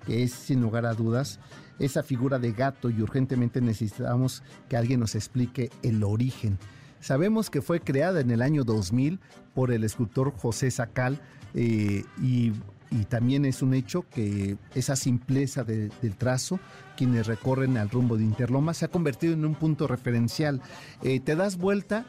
que 0.07 0.23
es 0.23 0.33
sin 0.33 0.63
lugar 0.63 0.87
a 0.87 0.95
dudas 0.95 1.41
esa 1.79 2.03
figura 2.03 2.39
de 2.39 2.53
gato 2.53 2.89
y 2.89 3.03
urgentemente 3.03 3.61
necesitamos 3.61 4.43
que 4.71 4.79
alguien 4.79 4.99
nos 4.99 5.15
explique 5.15 5.71
el 5.83 6.03
origen. 6.05 6.59
Sabemos 7.01 7.51
que 7.51 7.61
fue 7.61 7.81
creada 7.81 8.21
en 8.21 8.31
el 8.31 8.41
año 8.41 8.65
2000 8.65 9.21
por 9.55 9.73
el 9.73 9.85
escultor 9.85 10.33
José 10.33 10.71
Sacal 10.71 11.21
eh, 11.55 12.05
y 12.23 12.53
y 12.91 13.05
también 13.05 13.45
es 13.45 13.63
un 13.63 13.75
hecho 13.75 14.05
que 14.11 14.57
esa 14.75 14.97
simpleza 14.97 15.65
del 15.65 16.17
trazo, 16.19 16.59
quienes 16.97 17.27
recorren 17.27 17.77
al 17.77 17.91
rumbo 17.91 18.17
de 18.17 18.25
Interloma, 18.25 18.75
se 18.75 18.85
ha 18.85 18.89
convertido 18.89 19.35
en 19.35 19.45
un 19.45 19.55
punto 19.55 19.87
referencial. 19.87 20.61
Eh, 21.03 21.21
te 21.21 21.37
das 21.37 21.57
vuelta 21.57 22.05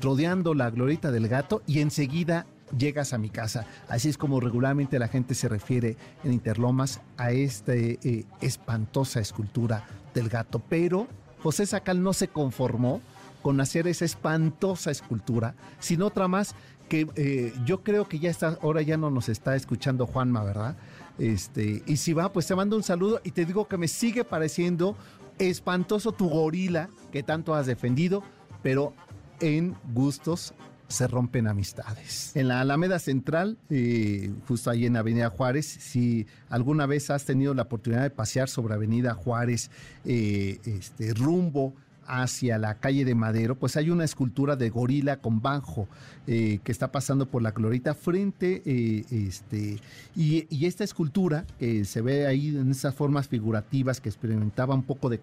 rodeando 0.00 0.54
la 0.54 0.70
glorita 0.70 1.10
del 1.10 1.26
gato 1.26 1.62
y 1.66 1.80
enseguida 1.80 2.46
llegas 2.76 3.12
a 3.12 3.18
mi 3.18 3.30
casa. 3.30 3.66
Así 3.88 4.08
es 4.08 4.18
como 4.18 4.40
regularmente 4.40 4.98
la 4.98 5.08
gente 5.08 5.34
se 5.34 5.48
refiere 5.48 5.96
en 6.24 6.32
Interlomas 6.32 7.00
a 7.16 7.32
esta 7.32 7.74
eh, 7.74 8.24
espantosa 8.40 9.20
escultura 9.20 9.84
del 10.14 10.28
gato. 10.28 10.60
Pero 10.68 11.08
José 11.42 11.66
Sacal 11.66 12.02
no 12.02 12.12
se 12.12 12.28
conformó 12.28 13.00
con 13.42 13.60
hacer 13.60 13.86
esa 13.86 14.04
espantosa 14.04 14.90
escultura, 14.90 15.54
sino 15.78 16.06
otra 16.06 16.28
más 16.28 16.54
que 16.88 17.06
eh, 17.16 17.52
yo 17.64 17.82
creo 17.82 18.08
que 18.08 18.18
ya 18.18 18.30
está, 18.30 18.58
ahora 18.62 18.82
ya 18.82 18.96
no 18.96 19.10
nos 19.10 19.28
está 19.28 19.54
escuchando 19.54 20.06
Juanma, 20.06 20.42
¿verdad? 20.42 20.76
Este, 21.18 21.82
y 21.86 21.96
si 21.96 22.12
va, 22.12 22.32
pues 22.32 22.46
te 22.46 22.54
mando 22.54 22.76
un 22.76 22.82
saludo 22.82 23.20
y 23.24 23.32
te 23.32 23.44
digo 23.44 23.68
que 23.68 23.76
me 23.76 23.88
sigue 23.88 24.24
pareciendo 24.24 24.96
espantoso 25.38 26.12
tu 26.12 26.28
gorila 26.28 26.88
que 27.12 27.22
tanto 27.22 27.54
has 27.54 27.66
defendido, 27.66 28.22
pero 28.62 28.94
en 29.40 29.76
gustos 29.92 30.54
se 30.88 31.06
rompen 31.06 31.46
amistades. 31.46 32.32
En 32.34 32.48
la 32.48 32.60
Alameda 32.60 32.98
Central, 32.98 33.58
eh, 33.68 34.32
justo 34.46 34.70
ahí 34.70 34.86
en 34.86 34.96
Avenida 34.96 35.28
Juárez, 35.28 35.66
si 35.66 36.26
alguna 36.48 36.86
vez 36.86 37.10
has 37.10 37.24
tenido 37.24 37.52
la 37.52 37.62
oportunidad 37.62 38.02
de 38.02 38.10
pasear 38.10 38.48
sobre 38.48 38.74
Avenida 38.74 39.12
Juárez, 39.14 39.70
eh, 40.04 40.58
este, 40.64 41.12
rumbo 41.12 41.74
hacia 42.08 42.58
la 42.58 42.74
calle 42.74 43.04
de 43.04 43.14
Madero, 43.14 43.54
pues 43.54 43.76
hay 43.76 43.90
una 43.90 44.04
escultura 44.04 44.56
de 44.56 44.70
gorila 44.70 45.18
con 45.18 45.40
banjo 45.40 45.86
eh, 46.26 46.58
que 46.64 46.72
está 46.72 46.90
pasando 46.90 47.26
por 47.26 47.42
la 47.42 47.52
glorita 47.52 47.94
frente, 47.94 48.62
eh, 48.64 49.04
este, 49.10 49.78
y, 50.16 50.66
esta 50.66 50.84
escultura 50.84 51.44
que 51.58 51.84
se 51.84 52.00
ve 52.00 52.26
ahí 52.26 52.48
en 52.48 52.70
esas 52.70 52.94
formas 52.94 53.28
figurativas 53.28 54.00
que 54.00 54.08
experimentaba 54.08 54.74
un 54.74 54.82
poco 54.82 55.08
de 55.08 55.20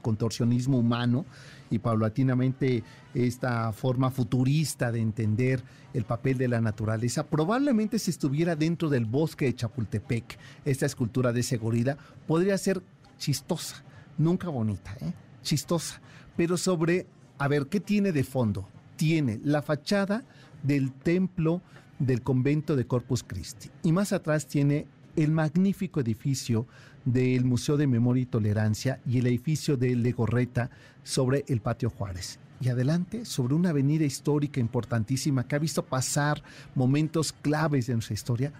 contorsionismo 0.00 0.78
humano 0.78 1.24
y 1.70 1.78
paulatinamente 1.78 2.82
esta 3.14 3.72
forma 3.72 4.10
futurista 4.10 4.92
de 4.92 5.00
entender 5.00 5.62
el 5.94 6.04
papel 6.04 6.38
de 6.38 6.48
la 6.48 6.60
naturaleza, 6.60 7.26
probablemente 7.26 7.98
si 7.98 8.10
estuviera 8.10 8.56
dentro 8.56 8.88
del 8.88 9.04
bosque 9.04 9.46
de 9.46 9.54
Chapultepec, 9.54 10.38
esta 10.64 10.86
escultura 10.86 11.32
de 11.32 11.40
ese 11.40 11.56
gorila 11.56 11.96
podría 12.26 12.56
ser 12.58 12.82
chistosa, 13.18 13.82
nunca 14.18 14.48
bonita, 14.48 14.96
¿eh? 15.00 15.12
Chistosa, 15.42 16.00
pero 16.36 16.56
sobre, 16.56 17.06
a 17.38 17.48
ver, 17.48 17.66
¿qué 17.66 17.80
tiene 17.80 18.12
de 18.12 18.24
fondo? 18.24 18.68
Tiene 18.96 19.40
la 19.44 19.62
fachada 19.62 20.24
del 20.62 20.92
templo 20.92 21.60
del 21.98 22.22
convento 22.22 22.76
de 22.76 22.86
Corpus 22.86 23.22
Christi 23.22 23.70
y 23.82 23.92
más 23.92 24.12
atrás 24.12 24.46
tiene 24.46 24.86
el 25.16 25.30
magnífico 25.30 26.00
edificio 26.00 26.66
del 27.04 27.44
Museo 27.44 27.76
de 27.76 27.86
Memoria 27.86 28.22
y 28.22 28.26
Tolerancia 28.26 29.00
y 29.06 29.18
el 29.18 29.26
edificio 29.26 29.76
de 29.76 29.94
Legorreta 29.96 30.70
sobre 31.02 31.44
el 31.48 31.60
Patio 31.60 31.90
Juárez. 31.90 32.38
Y 32.60 32.68
adelante, 32.68 33.24
sobre 33.24 33.54
una 33.54 33.70
avenida 33.70 34.04
histórica 34.04 34.60
importantísima 34.60 35.46
que 35.46 35.56
ha 35.56 35.58
visto 35.58 35.84
pasar 35.84 36.42
momentos 36.76 37.32
claves 37.32 37.88
de 37.88 37.94
nuestra 37.94 38.14
historia, 38.14 38.52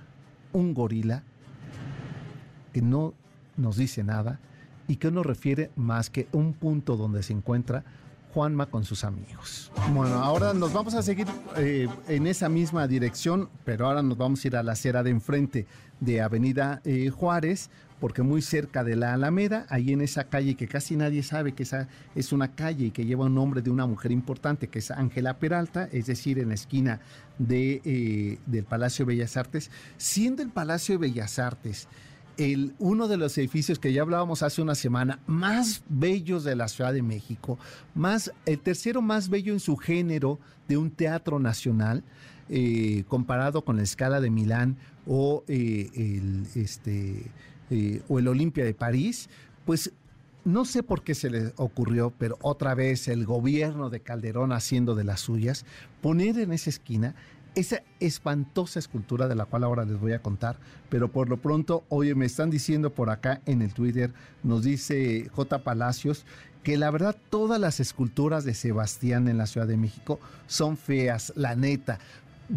un 0.53 0.75
gorila 0.75 1.23
que 2.73 2.83
no 2.83 3.15
nos 3.57 3.77
dice 3.77 4.03
nada, 4.03 4.41
y 4.89 4.97
que 4.97 5.11
no 5.11 5.23
refiere 5.23 5.71
más 5.77 6.11
que 6.11 6.29
un 6.33 6.53
punto 6.55 6.97
donde 6.97 7.23
se 7.23 7.33
encuentra 7.33 7.85
Juanma 8.33 8.67
con 8.67 8.85
sus 8.85 9.05
amigos. 9.05 9.71
Bueno, 9.93 10.15
ahora 10.15 10.55
nos 10.55 10.73
vamos 10.73 10.95
a 10.95 11.03
seguir 11.03 11.27
eh, 11.57 11.87
en 12.09 12.27
esa 12.27 12.49
misma 12.49 12.87
dirección, 12.89 13.51
pero 13.65 13.87
ahora 13.87 14.03
nos 14.03 14.17
vamos 14.17 14.43
a 14.43 14.49
ir 14.49 14.57
a 14.57 14.63
la 14.63 14.73
acera 14.73 15.03
de 15.03 15.11
enfrente 15.11 15.67
de 16.01 16.23
Avenida 16.23 16.81
eh, 16.85 17.11
Juárez, 17.11 17.69
porque 18.01 18.23
muy 18.23 18.43
cerca 18.43 18.83
de 18.83 18.97
la 18.97 19.13
Alameda, 19.13 19.67
ahí 19.69 19.93
en 19.93 20.01
esa 20.01 20.25
calle 20.25 20.57
que 20.57 20.67
casi 20.67 20.97
nadie 20.97 21.23
sabe 21.23 21.53
que 21.53 21.63
esa 21.63 21.89
es 22.15 22.33
una 22.33 22.49
calle 22.53 22.87
y 22.87 22.91
que 22.91 23.05
lleva 23.05 23.27
un 23.27 23.35
nombre 23.35 23.63
de 23.63 23.71
una 23.71 23.87
mujer 23.87 24.11
importante, 24.11 24.67
que 24.67 24.81
es 24.81 24.91
Ángela 24.91 25.39
Peralta, 25.39 25.89
es 25.93 26.07
decir, 26.07 26.39
en 26.39 26.49
la 26.49 26.55
esquina 26.55 27.01
de, 27.39 27.81
eh, 27.85 28.39
del 28.47 28.65
Palacio 28.65 29.05
de 29.05 29.15
Bellas 29.15 29.37
Artes, 29.37 29.71
siendo 29.99 30.43
el 30.43 30.49
Palacio 30.49 30.95
de 30.95 31.07
Bellas 31.07 31.39
Artes 31.39 31.87
el, 32.37 32.75
uno 32.79 33.09
de 33.09 33.17
los 33.17 33.37
edificios 33.39 33.79
que 33.79 33.93
ya 33.93 34.03
hablábamos 34.03 34.43
hace 34.43 34.63
una 34.63 34.75
semana, 34.75 35.21
más 35.27 35.83
bellos 35.89 36.45
de 36.45 36.57
la 36.57 36.69
Ciudad 36.69 36.93
de 36.93 37.03
México, 37.03 37.59
más, 37.95 38.33
el 38.47 38.59
tercero 38.59 39.03
más 39.03 39.29
bello 39.29 39.53
en 39.53 39.61
su 39.61 39.77
género 39.77 40.39
de 40.69 40.77
un 40.77 40.91
teatro 40.91 41.39
nacional, 41.39 42.03
eh, 42.49 43.05
comparado 43.09 43.65
con 43.65 43.77
la 43.77 43.83
escala 43.83 44.21
de 44.21 44.31
Milán 44.31 44.77
o, 45.07 45.45
eh, 45.49 45.91
el, 45.95 46.47
este, 46.55 47.31
eh, 47.71 48.03
o 48.09 48.19
el 48.19 48.29
Olimpia 48.29 48.65
de 48.65 48.75
París, 48.75 49.29
pues 49.65 49.93
no 50.45 50.65
sé 50.65 50.83
por 50.83 51.03
qué 51.05 51.15
se 51.15 51.31
le 51.31 51.53
ocurrió, 51.57 52.13
pero 52.19 52.37
otra 52.43 52.75
vez 52.75 53.07
el 53.09 53.25
gobierno 53.25 53.91
de 53.91 54.01
Calderón 54.01 54.53
haciendo 54.53 54.95
de 54.95 55.05
las 55.05 55.21
suyas, 55.21 55.65
poner 56.01 56.39
en 56.39 56.53
esa 56.53 56.71
esquina 56.71 57.15
esa 57.55 57.83
espantosa 58.01 58.79
escultura 58.79 59.29
de 59.29 59.35
la 59.35 59.45
cual 59.45 59.65
ahora 59.65 59.85
les 59.85 59.99
voy 59.99 60.13
a 60.13 60.23
contar, 60.23 60.57
pero 60.89 61.13
por 61.13 61.29
lo 61.29 61.37
pronto, 61.37 61.85
oye, 61.89 62.15
me 62.15 62.27
están 62.27 62.51
diciendo 62.51 62.91
por 62.91 63.11
acá 63.11 63.41
en 63.47 63.63
el 63.63 63.75
Twitter, 63.75 64.13
nos 64.43 64.65
dice 64.65 65.29
J. 65.35 65.63
Palacios, 65.63 66.25
que 66.63 66.77
la 66.77 66.91
verdad 66.91 67.17
todas 67.31 67.61
las 67.61 67.81
esculturas 67.81 68.45
de 68.45 68.55
Sebastián 68.55 69.29
en 69.29 69.37
la 69.37 69.47
Ciudad 69.47 69.67
de 69.67 69.77
México 69.77 70.21
son 70.47 70.77
feas, 70.77 71.33
la 71.37 71.57
neta. 71.57 71.99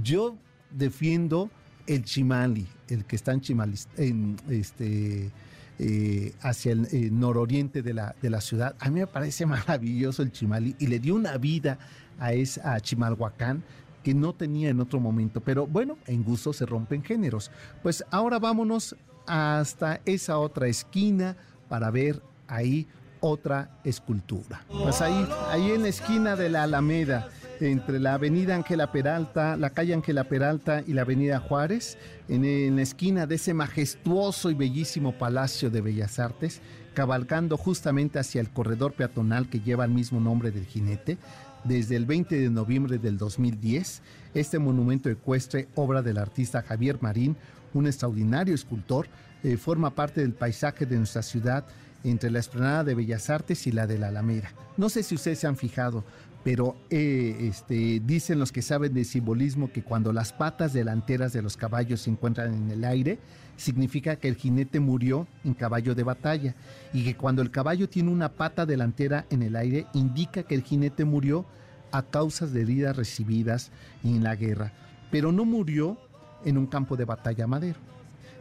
Yo 0.03 0.35
defiendo 0.71 1.49
el 1.87 2.03
Chimali, 2.03 2.67
el 2.87 3.05
que 3.05 3.15
está 3.15 3.33
en 3.33 3.41
Chimali, 3.41 3.77
en 3.97 4.37
este... 4.49 5.31
Eh, 5.77 6.33
hacia 6.39 6.71
el 6.71 7.19
nororiente 7.19 7.81
de 7.81 7.93
la, 7.93 8.15
de 8.21 8.29
la 8.29 8.39
ciudad. 8.39 8.77
A 8.79 8.89
mí 8.89 9.01
me 9.01 9.07
parece 9.07 9.45
maravilloso 9.45 10.23
el 10.23 10.31
Chimali 10.31 10.73
y 10.79 10.87
le 10.87 10.99
dio 10.99 11.15
una 11.15 11.37
vida 11.37 11.79
a, 12.17 12.31
esa, 12.31 12.75
a 12.75 12.79
Chimalhuacán 12.79 13.61
que 14.05 14.13
no 14.13 14.33
tenía 14.33 14.69
en 14.69 14.79
otro 14.79 14.99
momento. 14.99 15.41
Pero 15.41 15.65
bueno, 15.65 15.97
en 16.05 16.23
gusto 16.23 16.53
se 16.53 16.67
rompen 16.67 17.03
géneros. 17.03 17.49
Pues 17.81 18.05
ahora 18.11 18.37
vámonos 18.37 18.95
hasta 19.25 19.99
esa 20.05 20.37
otra 20.37 20.67
esquina 20.67 21.35
para 21.67 21.89
ver 21.89 22.21
ahí 22.47 22.87
otra 23.19 23.79
escultura. 23.83 24.63
Pues 24.69 25.01
ahí, 25.01 25.27
ahí 25.49 25.71
en 25.71 25.81
la 25.81 25.87
esquina 25.87 26.35
de 26.35 26.49
la 26.49 26.61
Alameda, 26.61 27.29
entre 27.59 27.99
la 27.99 28.13
avenida 28.13 28.53
Ángela 28.53 28.91
Peralta, 28.91 29.57
la 29.57 29.71
calle 29.71 29.95
Ángela 29.95 30.25
Peralta 30.25 30.83
y 30.85 30.93
la 30.93 31.01
avenida 31.01 31.39
Juárez, 31.39 31.97
en, 32.29 32.45
en, 32.45 32.75
la 32.75 32.83
esquina 32.83 33.25
de 33.25 33.35
ese 33.35 33.55
majestuoso 33.55 34.51
y 34.51 34.53
bellísimo 34.53 35.13
Palacio 35.13 35.71
de 35.71 35.81
Bellas 35.81 36.19
Artes, 36.19 36.61
cabalgando 36.95 37.57
justamente 37.57 38.17
hacia 38.17 38.41
el 38.41 38.49
corredor 38.49 38.93
peatonal 38.93 39.47
que 39.47 39.59
lleva 39.59 39.85
el 39.85 39.91
mismo 39.91 40.19
nombre 40.19 40.49
del 40.49 40.65
jinete, 40.65 41.19
desde 41.63 41.95
el 41.95 42.05
20 42.05 42.39
de 42.39 42.49
noviembre 42.49 42.97
del 42.97 43.17
2010, 43.19 44.01
este 44.33 44.57
monumento 44.57 45.09
ecuestre, 45.09 45.67
obra 45.75 46.01
del 46.01 46.17
artista 46.17 46.63
Javier 46.63 46.97
Marín, 47.01 47.35
un 47.73 47.85
extraordinario 47.85 48.55
escultor, 48.55 49.07
eh, 49.43 49.57
forma 49.57 49.93
parte 49.93 50.21
del 50.21 50.33
paisaje 50.33 50.85
de 50.85 50.97
nuestra 50.97 51.21
ciudad 51.21 51.65
entre 52.03 52.31
la 52.31 52.39
esplanada 52.39 52.83
de 52.83 52.95
Bellas 52.95 53.29
Artes 53.29 53.67
y 53.67 53.71
la 53.71 53.85
de 53.85 53.99
la 53.99 54.07
Alameda. 54.07 54.51
No 54.77 54.89
sé 54.89 55.03
si 55.03 55.15
ustedes 55.15 55.39
se 55.39 55.47
han 55.47 55.57
fijado, 55.57 56.03
pero 56.43 56.77
eh, 56.91 57.35
este, 57.41 57.99
dicen 58.05 58.39
los 58.39 58.51
que 58.51 58.61
saben 58.61 58.93
de 58.93 59.03
simbolismo 59.03 59.71
que 59.71 59.83
cuando 59.83 60.13
las 60.13 60.31
patas 60.31 60.73
delanteras 60.73 61.33
de 61.33 61.41
los 61.41 61.57
caballos 61.57 62.01
se 62.01 62.11
encuentran 62.11 62.53
en 62.53 62.71
el 62.71 62.85
aire, 62.85 63.19
significa 63.57 64.15
que 64.17 64.27
el 64.27 64.35
jinete 64.35 64.79
murió 64.79 65.27
en 65.43 65.53
caballo 65.53 65.95
de 65.95 66.03
batalla 66.03 66.55
y 66.93 67.03
que 67.03 67.15
cuando 67.15 67.41
el 67.41 67.51
caballo 67.51 67.89
tiene 67.89 68.11
una 68.11 68.29
pata 68.29 68.65
delantera 68.65 69.25
en 69.29 69.43
el 69.43 69.55
aire, 69.55 69.87
indica 69.93 70.43
que 70.43 70.55
el 70.55 70.63
jinete 70.63 71.05
murió 71.05 71.45
a 71.91 72.03
causa 72.03 72.45
de 72.45 72.61
heridas 72.61 72.97
recibidas 72.97 73.71
en 74.03 74.23
la 74.23 74.35
guerra, 74.35 74.73
pero 75.11 75.31
no 75.31 75.45
murió 75.45 75.97
en 76.43 76.57
un 76.57 76.67
campo 76.67 76.97
de 76.97 77.05
batalla 77.05 77.47
madero, 77.47 77.79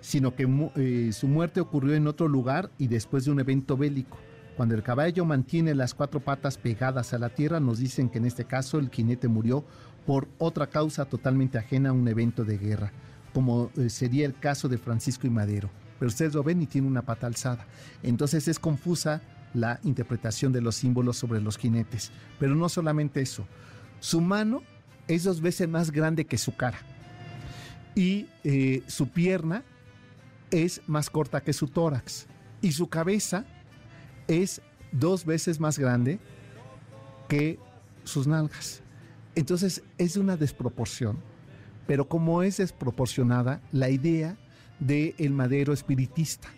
sino 0.01 0.35
que 0.35 0.47
eh, 0.77 1.13
su 1.13 1.29
muerte 1.29 1.61
ocurrió 1.61 1.95
en 1.95 2.07
otro 2.07 2.29
lugar 2.29 2.71
y 2.79 2.89
después 2.89 3.25
de 3.25 3.31
un 3.31 3.41
evento 3.41 3.77
bélico. 3.77 4.19
Cuando 4.57 4.75
el 4.75 4.83
caballo 4.83 5.25
mantiene 5.25 5.75
las 5.75 5.95
cuatro 5.95 6.21
patas 6.21 6.59
pegadas 6.59 7.13
a 7.13 7.19
la 7.19 7.29
tierra, 7.29 7.59
nos 7.59 7.79
dicen 7.79 8.09
que 8.09 8.19
en 8.19 8.27
este 8.27 8.45
caso 8.45 8.79
el 8.79 8.91
jinete 8.91 9.27
murió 9.27 9.65
por 10.07 10.29
otra 10.39 10.69
causa 10.69 11.07
totalmente 11.07 11.59
ajena 11.59 11.91
a 11.91 11.93
un 11.93 12.07
evento 12.07 12.45
de 12.45 12.59
guerra, 12.59 12.93
como 13.35 13.71
eh, 13.77 13.91
sería 13.91 14.25
el 14.25 14.39
caso 14.39 14.69
de 14.69 14.79
Francisco 14.79 15.27
y 15.27 15.31
Madero. 15.31 15.69
Pero 15.99 16.09
ustedes 16.09 16.33
lo 16.33 16.43
ven 16.43 16.63
y 16.63 16.67
tiene 16.67 16.89
una 16.89 17.03
pata 17.03 17.27
alzada. 17.27 17.67
Entonces 18.03 18.49
es 18.49 18.59
confusa 18.59 19.21
la 19.53 19.79
interpretación 19.85 20.53
de 20.53 20.61
los 20.61 20.77
símbolos 20.77 21.19
sobre 21.19 21.41
los 21.41 21.59
jinetes. 21.59 22.11
Pero 22.39 22.55
no 22.55 22.69
solamente 22.69 23.21
eso, 23.21 23.47
su 24.01 24.21
mano 24.21 24.63
es 25.09 25.25
dos 25.25 25.41
veces 25.41 25.69
más 25.69 25.91
grande 25.91 26.25
que 26.25 26.39
su 26.39 26.57
cara 26.57 26.79
y 27.95 28.27
eh, 28.43 28.83
su 28.87 29.09
pierna 29.09 29.63
es 30.51 30.81
más 30.87 31.11
corta 31.11 31.43
que 31.43 31.53
su 31.53 31.69
tórax 31.69 32.27
y 32.63 32.73
su 32.73 32.89
cabeza 32.89 33.45
es 34.29 34.63
dos 34.93 35.25
veces 35.25 35.61
más 35.61 35.79
grande 35.79 36.19
que 37.29 37.59
sus 38.05 38.27
nalgas. 38.27 38.83
Entonces 39.35 39.83
es 39.99 40.17
una 40.17 40.37
desproporción, 40.37 41.19
pero 41.87 42.09
como 42.09 42.43
es 42.43 42.59
desproporcionada 42.59 43.61
la 43.73 43.91
idea 43.91 44.37
del 44.79 45.15
el 45.19 45.33
madero 45.33 45.73
espiritista. 45.73 46.49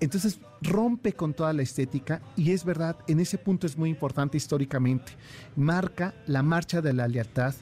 Entonces 0.00 0.40
rompe 0.62 1.12
con 1.12 1.32
toda 1.32 1.52
la 1.52 1.62
estética 1.62 2.20
y 2.36 2.50
es 2.50 2.64
verdad, 2.64 2.96
en 3.06 3.20
ese 3.20 3.38
punto 3.38 3.66
es 3.66 3.76
muy 3.76 3.88
importante 3.88 4.36
históricamente. 4.36 5.12
Marca 5.54 6.14
la 6.26 6.42
marcha 6.42 6.82
de 6.82 6.92
la 6.92 7.06
lealtad 7.06 7.54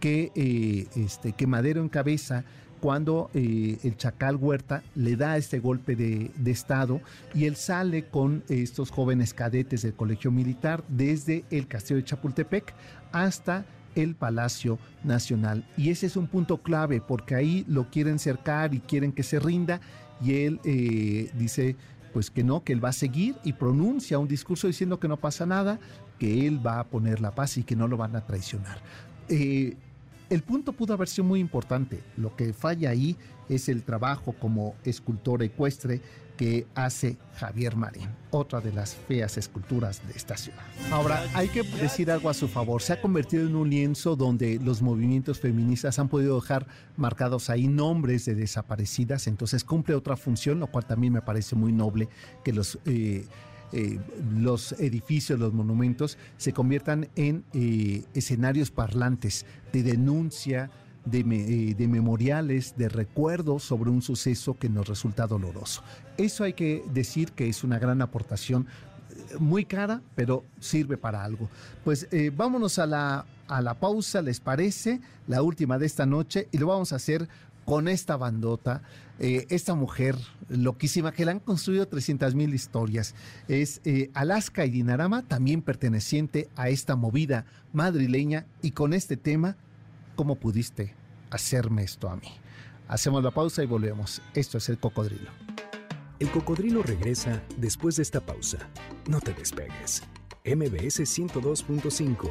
que, 0.00 0.32
eh, 0.34 0.86
este, 0.96 1.32
que 1.32 1.46
Madero 1.46 1.82
encabeza 1.82 2.44
cuando 2.80 3.30
eh, 3.32 3.78
el 3.84 3.96
Chacal 3.96 4.34
Huerta 4.34 4.82
le 4.96 5.14
da 5.14 5.36
este 5.36 5.60
golpe 5.60 5.94
de, 5.94 6.32
Estado 6.50 7.00
y 7.32 7.44
él 7.44 7.54
sale 7.54 8.06
con 8.06 8.42
estos 8.48 8.90
jóvenes 8.90 9.32
cadetes 9.32 9.82
del 9.82 9.94
Colegio 9.94 10.32
Militar 10.32 10.82
desde 10.88 11.44
el 11.52 11.68
Castillo 11.68 11.98
de 11.98 12.04
Chapultepec 12.04 12.74
hasta 13.12 13.64
el 13.94 14.14
Palacio 14.14 14.78
Nacional. 15.04 15.64
Y 15.76 15.90
ese 15.90 16.06
es 16.06 16.16
un 16.16 16.26
punto 16.26 16.58
clave 16.58 17.00
porque 17.00 17.34
ahí 17.34 17.64
lo 17.68 17.90
quieren 17.90 18.18
cercar 18.18 18.74
y 18.74 18.80
quieren 18.80 19.12
que 19.12 19.22
se 19.22 19.38
rinda 19.38 19.80
y 20.20 20.44
él 20.44 20.60
eh, 20.64 21.30
dice 21.38 21.76
pues 22.12 22.30
que 22.30 22.44
no, 22.44 22.62
que 22.62 22.72
él 22.72 22.84
va 22.84 22.90
a 22.90 22.92
seguir 22.92 23.36
y 23.42 23.54
pronuncia 23.54 24.18
un 24.18 24.28
discurso 24.28 24.66
diciendo 24.66 25.00
que 25.00 25.08
no 25.08 25.16
pasa 25.16 25.46
nada, 25.46 25.78
que 26.18 26.46
él 26.46 26.64
va 26.64 26.78
a 26.78 26.84
poner 26.84 27.20
la 27.20 27.34
paz 27.34 27.56
y 27.56 27.62
que 27.62 27.74
no 27.74 27.88
lo 27.88 27.96
van 27.96 28.14
a 28.16 28.26
traicionar. 28.26 28.78
Eh, 29.28 29.76
el 30.28 30.42
punto 30.42 30.72
pudo 30.72 30.94
haber 30.94 31.08
sido 31.08 31.24
muy 31.24 31.40
importante. 31.40 32.00
Lo 32.16 32.36
que 32.36 32.52
falla 32.52 32.90
ahí 32.90 33.16
es 33.48 33.68
el 33.68 33.82
trabajo 33.82 34.32
como 34.32 34.74
escultor 34.84 35.42
ecuestre 35.42 36.00
que 36.36 36.66
hace 36.74 37.18
Javier 37.36 37.76
Marín, 37.76 38.08
otra 38.30 38.60
de 38.60 38.72
las 38.72 38.94
feas 38.94 39.36
esculturas 39.36 40.02
de 40.06 40.14
esta 40.14 40.36
ciudad. 40.36 40.62
Ahora, 40.90 41.22
hay 41.34 41.48
que 41.48 41.62
decir 41.62 42.10
algo 42.10 42.30
a 42.30 42.34
su 42.34 42.48
favor. 42.48 42.82
Se 42.82 42.94
ha 42.94 43.00
convertido 43.00 43.46
en 43.46 43.56
un 43.56 43.70
lienzo 43.70 44.16
donde 44.16 44.58
los 44.58 44.82
movimientos 44.82 45.40
feministas 45.40 45.98
han 45.98 46.08
podido 46.08 46.40
dejar 46.40 46.66
marcados 46.96 47.50
ahí 47.50 47.68
nombres 47.68 48.24
de 48.24 48.34
desaparecidas, 48.34 49.26
entonces 49.26 49.64
cumple 49.64 49.94
otra 49.94 50.16
función, 50.16 50.58
lo 50.60 50.66
cual 50.66 50.86
también 50.86 51.12
me 51.12 51.22
parece 51.22 51.56
muy 51.56 51.72
noble 51.72 52.08
que 52.44 52.52
los... 52.52 52.78
Eh, 52.84 53.26
eh, 53.74 53.98
los 54.36 54.72
edificios, 54.72 55.38
los 55.38 55.54
monumentos, 55.54 56.18
se 56.36 56.52
conviertan 56.52 57.08
en 57.16 57.42
eh, 57.54 58.04
escenarios 58.12 58.70
parlantes 58.70 59.46
de 59.72 59.82
denuncia, 59.82 60.70
de, 61.04 61.20
eh, 61.20 61.74
de, 61.74 61.88
memoriales, 61.88 62.74
de 62.76 62.88
recuerdos 62.88 63.62
sobre 63.62 63.90
un 63.90 64.02
suceso 64.02 64.54
que 64.54 64.68
nos 64.68 64.88
resulta 64.88 65.26
doloroso. 65.26 65.82
Eso 66.16 66.44
hay 66.44 66.52
que 66.52 66.84
decir 66.92 67.32
que 67.32 67.48
es 67.48 67.64
una 67.64 67.78
gran 67.78 68.02
aportación, 68.02 68.66
muy 69.38 69.64
cara, 69.64 70.02
pero 70.14 70.44
sirve 70.60 70.96
para 70.96 71.24
algo. 71.24 71.48
Pues 71.84 72.08
vámonos 72.34 72.78
a 72.78 72.86
la, 72.86 73.26
a 73.46 73.62
la 73.62 73.74
pausa, 73.74 74.22
¿les 74.22 74.40
parece? 74.40 75.00
La 75.26 75.42
última 75.42 75.78
de 75.78 75.86
esta 75.86 76.06
noche, 76.06 76.48
y 76.50 76.58
lo 76.58 76.66
vamos 76.66 76.92
a 76.92 76.96
hacer 76.96 77.28
con 77.64 77.88
esta 77.88 78.16
bandota, 78.16 78.82
eh, 79.18 79.46
esta 79.50 79.74
mujer 79.74 80.16
loquísima 80.48 81.12
que 81.12 81.24
le 81.24 81.30
han 81.30 81.40
construido 81.40 81.86
300 81.86 82.34
mil 82.34 82.54
historias. 82.54 83.14
Es 83.48 83.80
eh, 83.84 84.10
Alaska 84.14 84.66
y 84.66 84.70
Dinarama, 84.70 85.22
también 85.22 85.62
perteneciente 85.62 86.48
a 86.56 86.68
esta 86.68 86.96
movida 86.96 87.44
madrileña. 87.72 88.46
Y 88.62 88.72
con 88.72 88.92
este 88.92 89.16
tema, 89.16 89.56
¿cómo 90.16 90.36
pudiste 90.36 90.94
hacerme 91.30 91.82
esto 91.82 92.08
a 92.08 92.16
mí? 92.16 92.28
Hacemos 92.88 93.22
la 93.22 93.30
pausa 93.30 93.62
y 93.62 93.66
volvemos. 93.66 94.22
Esto 94.34 94.58
es 94.58 94.68
el 94.68 94.78
cocodrilo. 94.78 95.30
El 96.18 96.30
cocodrilo 96.30 96.82
regresa 96.82 97.42
después 97.56 97.96
de 97.96 98.02
esta 98.02 98.20
pausa. 98.20 98.58
No 99.08 99.20
te 99.20 99.32
despegues. 99.32 100.02
MBS 100.44 101.00
102.5 101.00 102.30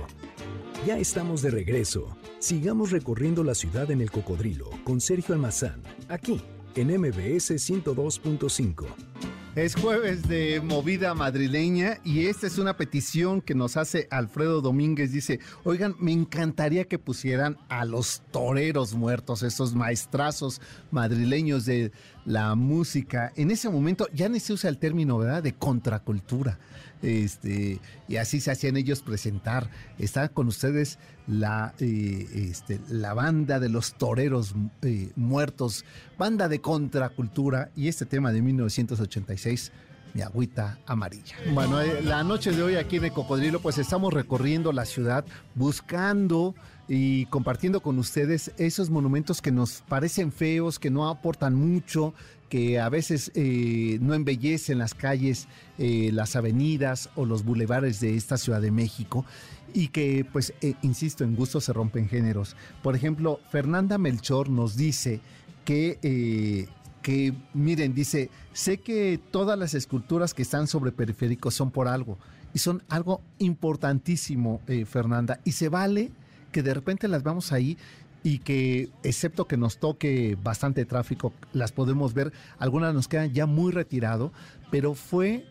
ya 0.85 0.97
estamos 0.97 1.43
de 1.43 1.51
regreso. 1.51 2.17
Sigamos 2.39 2.89
recorriendo 2.89 3.43
la 3.43 3.53
ciudad 3.53 3.91
en 3.91 4.01
el 4.01 4.09
cocodrilo 4.09 4.71
con 4.83 4.99
Sergio 4.99 5.35
Almazán, 5.35 5.83
aquí 6.09 6.41
en 6.75 6.87
MBS 6.87 7.51
102.5. 7.51 9.30
Es 9.53 9.75
jueves 9.75 10.29
de 10.29 10.61
movida 10.61 11.13
madrileña 11.13 11.97
y 12.05 12.27
esta 12.27 12.47
es 12.47 12.57
una 12.57 12.77
petición 12.77 13.41
que 13.41 13.53
nos 13.53 13.75
hace 13.75 14.07
Alfredo 14.09 14.61
Domínguez. 14.61 15.11
Dice, 15.11 15.41
oigan, 15.65 15.93
me 15.99 16.13
encantaría 16.13 16.85
que 16.85 16.97
pusieran 16.97 17.57
a 17.67 17.83
los 17.83 18.21
toreros 18.31 18.93
muertos, 18.93 19.43
esos 19.43 19.75
maestrazos 19.75 20.61
madrileños 20.89 21.65
de 21.65 21.91
la 22.23 22.55
música. 22.55 23.33
En 23.35 23.51
ese 23.51 23.69
momento 23.69 24.07
ya 24.13 24.29
ni 24.29 24.39
se 24.39 24.53
usa 24.53 24.69
el 24.69 24.77
término, 24.77 25.17
¿verdad? 25.17 25.43
De 25.43 25.53
contracultura 25.53 26.57
este, 27.01 27.79
y 28.07 28.15
así 28.17 28.39
se 28.39 28.51
hacían 28.51 28.77
ellos 28.77 29.01
presentar. 29.01 29.69
Está 29.97 30.29
con 30.29 30.47
ustedes 30.47 30.99
la, 31.27 31.73
eh, 31.79 32.27
este, 32.49 32.79
la 32.89 33.13
banda 33.13 33.59
de 33.59 33.69
los 33.69 33.93
toreros 33.93 34.55
eh, 34.81 35.11
muertos, 35.15 35.85
banda 36.17 36.47
de 36.47 36.61
contracultura, 36.61 37.71
y 37.75 37.87
este 37.87 38.05
tema 38.05 38.31
de 38.31 38.41
1986 38.41 39.71
mi 40.13 40.21
agüita 40.21 40.79
amarilla. 40.85 41.35
Bueno, 41.53 41.79
eh, 41.81 42.01
la 42.03 42.23
noche 42.23 42.51
de 42.51 42.61
hoy 42.61 42.75
aquí 42.75 42.97
en 42.97 43.05
el 43.05 43.13
Cocodrilo, 43.13 43.61
pues 43.61 43.77
estamos 43.77 44.13
recorriendo 44.13 44.71
la 44.71 44.85
ciudad 44.85 45.25
buscando 45.55 46.55
y 46.87 47.25
compartiendo 47.27 47.81
con 47.81 47.97
ustedes 47.99 48.51
esos 48.57 48.89
monumentos 48.89 49.41
que 49.41 49.51
nos 49.51 49.81
parecen 49.87 50.31
feos, 50.31 50.79
que 50.79 50.89
no 50.89 51.09
aportan 51.09 51.55
mucho, 51.55 52.13
que 52.51 52.81
a 52.81 52.89
veces 52.89 53.31
eh, 53.33 53.97
no 54.01 54.13
embellecen 54.13 54.77
las 54.77 54.93
calles, 54.93 55.47
eh, 55.77 56.09
las 56.11 56.35
avenidas 56.35 57.09
o 57.15 57.25
los 57.25 57.45
bulevares 57.45 58.01
de 58.01 58.17
esta 58.17 58.37
Ciudad 58.37 58.59
de 58.59 58.71
México 58.71 59.25
y 59.73 59.87
que, 59.87 60.25
pues, 60.29 60.53
eh, 60.59 60.73
insisto, 60.81 61.23
en 61.23 61.37
gusto 61.37 61.61
se 61.61 61.71
rompen 61.71 62.09
géneros. 62.09 62.57
Por 62.83 62.93
ejemplo, 62.93 63.39
Fernanda 63.49 63.97
Melchor 63.97 64.49
nos 64.49 64.75
dice 64.75 65.21
que, 65.63 66.67
que, 67.01 67.33
miren, 67.53 67.93
dice, 67.93 68.29
sé 68.51 68.79
que 68.79 69.17
todas 69.31 69.57
las 69.57 69.73
esculturas 69.73 70.33
que 70.33 70.41
están 70.41 70.67
sobre 70.67 70.91
periféricos 70.91 71.53
son 71.53 71.71
por 71.71 71.87
algo 71.87 72.17
y 72.53 72.59
son 72.59 72.83
algo 72.89 73.21
importantísimo, 73.39 74.59
Fernanda, 74.87 75.39
y 75.45 75.53
se 75.53 75.69
vale 75.69 76.11
que 76.51 76.63
de 76.63 76.73
repente 76.73 77.07
las 77.07 77.23
vamos 77.23 77.53
ahí 77.53 77.77
y 78.23 78.39
que 78.39 78.89
excepto 79.03 79.47
que 79.47 79.57
nos 79.57 79.77
toque 79.77 80.37
bastante 80.41 80.85
tráfico, 80.85 81.33
las 81.53 81.71
podemos 81.71 82.13
ver, 82.13 82.31
algunas 82.59 82.93
nos 82.93 83.07
quedan 83.07 83.33
ya 83.33 83.45
muy 83.45 83.71
retirado, 83.71 84.31
pero 84.69 84.93
fue 84.93 85.45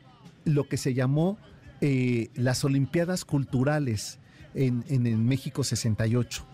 lo 0.45 0.69
que 0.69 0.77
se 0.77 0.95
llamó 0.95 1.39
eh, 1.81 2.29
las 2.35 2.65
Olimpiadas 2.65 3.25
Culturales 3.25 4.19
en, 4.55 4.85
en, 4.89 5.27
México 5.27 5.65
68. 5.65 6.45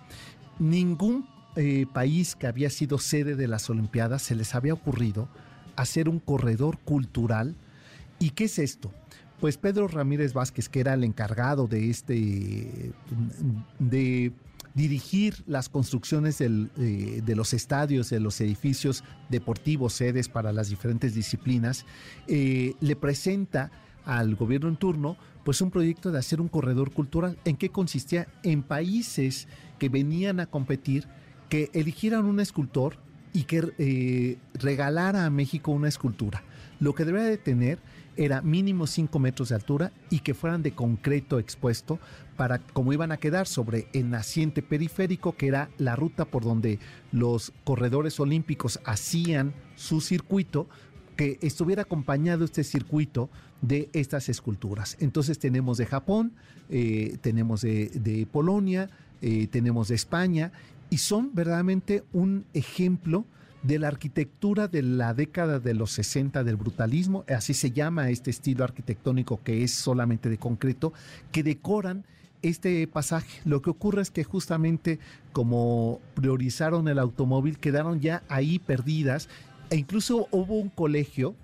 Ningún 0.59 1.29
eh, 1.57 1.87
país 1.93 2.35
que 2.37 2.47
había 2.47 2.71
sido 2.71 2.99
sede 2.99 3.35
de 3.37 3.49
las 3.49 3.69
Olimpiadas 3.69 4.23
se 4.23 4.35
les 4.35 4.55
había 4.55 4.75
ocurrido 4.75 5.29
hacer 5.77 6.09
un 6.09 6.19
corredor 6.19 6.79
cultural. 6.79 7.57
¿Y 8.19 8.31
qué 8.31 8.45
es 8.45 8.59
esto? 8.59 8.93
Pues 9.41 9.59
Pedro 9.59 9.87
Ramírez 9.89 10.33
Vázquez, 10.33 10.69
que 10.69 10.81
era 10.81 10.95
el 10.95 11.05
encargado 11.05 11.67
de 11.67 11.91
este, 11.91 12.93
de 13.79 14.33
dirigir 14.77 15.43
las 15.47 15.71
construcciones 15.71 16.41
eh, 16.43 16.49
de 17.25 17.35
los 17.35 17.55
estadios, 17.55 18.11
de 18.11 18.21
los 18.21 18.41
edificios 18.43 19.03
deportivos, 19.31 19.95
sedes 19.95 20.29
para 20.29 20.53
las 20.53 20.69
diferentes 20.69 21.15
disciplinas, 21.15 21.87
eh, 22.29 22.75
le 22.81 22.95
presenta 22.95 23.71
al 24.05 24.37
gobierno 24.37 24.69
en 24.69 24.77
turno 24.77 25.17
pues 25.45 25.63
un 25.63 25.71
proyecto 25.71 26.13
de 26.13 26.19
hacer 26.19 26.43
un 26.43 26.49
corredor 26.49 26.93
cultural. 26.93 27.39
¿En 27.47 27.57
qué 27.57 27.71
consistía? 27.71 28.29
En 28.43 28.63
países 28.63 29.49
que 29.79 29.89
venían 29.89 30.41
a 30.41 30.47
competir, 30.47 31.09
que 31.49 31.71
eligieran 31.73 32.27
un 32.27 32.39
escultor 32.39 32.99
y 33.33 33.45
que 33.45 33.73
eh, 33.79 34.39
regalara 34.55 35.25
a 35.25 35.31
México 35.31 35.73
una 35.73 35.89
escultura. 35.89 36.43
Lo 36.81 36.95
que 36.95 37.07
debería 37.07 37.29
de 37.29 37.39
tener 37.39 37.79
era 38.17 38.43
mínimo 38.43 38.87
5 38.87 39.19
metros 39.19 39.51
de 39.51 39.55
altura 39.55 39.93
y 40.11 40.21
que 40.21 40.35
fueran 40.35 40.63
de 40.63 40.73
concreto 40.73 41.39
expuesto 41.39 41.99
para 42.37 42.59
como 42.59 42.93
iban 42.93 43.13
a 43.13 43.17
quedar 43.17 43.47
sobre 43.47 43.89
el 43.93 44.11
naciente 44.11 44.63
periférico, 44.63 45.37
que 45.37 45.49
era 45.49 45.71
la 45.79 45.97
ruta 45.97 46.25
por 46.25 46.45
donde 46.45 46.79
los 47.13 47.53
corredores 47.65 48.21
olímpicos 48.21 48.81
hacían 48.85 49.55
su 49.75 50.01
circuito, 50.01 50.69
que 51.17 51.39
estuviera 51.41 51.83
acompañado 51.83 52.45
este 52.45 52.63
circuito 52.63 53.31
de 53.63 53.89
estas 53.95 54.29
esculturas. 54.29 54.97
Entonces 55.01 55.39
tenemos 55.39 55.79
de 55.79 55.87
Japón, 55.87 56.33
eh, 56.69 57.17
tenemos 57.23 57.63
de, 57.63 58.29
Polonia, 58.31 58.91
eh, 59.23 59.47
tenemos 59.47 59.89
de 59.89 59.95
España, 59.95 60.53
y 60.91 60.99
son 60.99 61.35
verdaderamente 61.35 62.05
un 62.13 62.45
ejemplo 62.53 63.25
de 63.63 63.79
la 63.79 63.89
arquitectura 63.89 64.69
de 64.69 64.83
la 64.83 65.15
década 65.15 65.59
de 65.59 65.75
los 65.75 65.93
60 65.93 66.45
del 66.45 66.57
brutalismo, 66.57 67.25
así 67.29 67.55
se 67.55 67.71
llama 67.71 68.11
este 68.11 68.31
estilo 68.31 68.65
arquitectónico 68.65 69.41
que 69.43 69.65
es 69.65 69.73
solamente 69.73 70.29
de 70.29 70.39
concreto, 70.39 70.93
que 71.33 71.43
decoran 71.43 72.05
este 72.43 72.87
pasaje. 72.87 73.41
Lo 73.45 73.63
que 73.63 73.71
ocurre 73.71 74.03
es 74.03 74.11
que 74.11 74.25
justamente 74.25 74.99
como 75.33 76.01
priorizaron 76.15 76.89
el 76.89 76.99
automóvil, 76.99 77.59
quedaron 77.59 78.01
ya 78.01 78.23
ahí 78.29 78.59
perdidas 78.59 79.29
e 79.71 79.77
incluso 79.77 80.29
hubo 80.31 80.55
un 80.55 80.69
colegio 80.69 81.35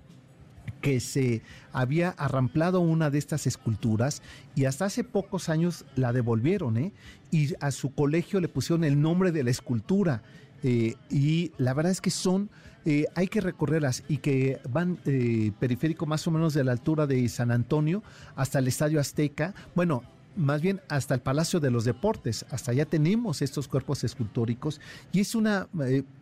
que 0.81 0.99
se 0.99 1.41
había 1.71 2.09
arramplado 2.09 2.81
una 2.81 3.09
de 3.09 3.17
estas 3.17 3.47
esculturas 3.47 4.21
y 4.55 4.65
hasta 4.65 4.85
hace 4.85 5.03
pocos 5.03 5.49
años 5.49 5.85
la 5.95 6.13
devolvieron, 6.13 6.77
¿eh? 6.77 6.93
Y 7.31 7.53
a 7.61 7.71
su 7.71 7.93
colegio 7.93 8.39
le 8.39 8.49
pusieron 8.49 8.83
el 8.83 9.01
nombre 9.01 9.31
de 9.31 9.43
la 9.43 9.51
escultura. 9.51 10.21
Eh, 10.63 10.95
y 11.09 11.51
la 11.57 11.73
verdad 11.73 11.91
es 11.91 12.01
que 12.01 12.09
son, 12.09 12.49
eh, 12.85 13.05
hay 13.15 13.27
que 13.27 13.41
recorrerlas 13.41 14.03
y 14.07 14.17
que 14.17 14.59
van 14.69 14.97
eh, 15.05 15.51
periférico 15.59 16.05
más 16.05 16.25
o 16.27 16.31
menos 16.31 16.53
de 16.53 16.63
la 16.63 16.71
altura 16.71 17.05
de 17.05 17.27
San 17.29 17.51
Antonio 17.51 18.01
hasta 18.35 18.59
el 18.59 18.67
Estadio 18.67 18.99
Azteca. 18.99 19.53
Bueno, 19.75 20.03
más 20.35 20.61
bien 20.61 20.81
hasta 20.89 21.13
el 21.13 21.21
Palacio 21.21 21.59
de 21.59 21.69
los 21.69 21.85
Deportes. 21.85 22.45
Hasta 22.49 22.71
allá 22.71 22.85
tenemos 22.85 23.41
estos 23.41 23.67
cuerpos 23.67 24.03
escultóricos 24.03 24.81
y 25.11 25.19
es 25.19 25.35
una, 25.35 25.67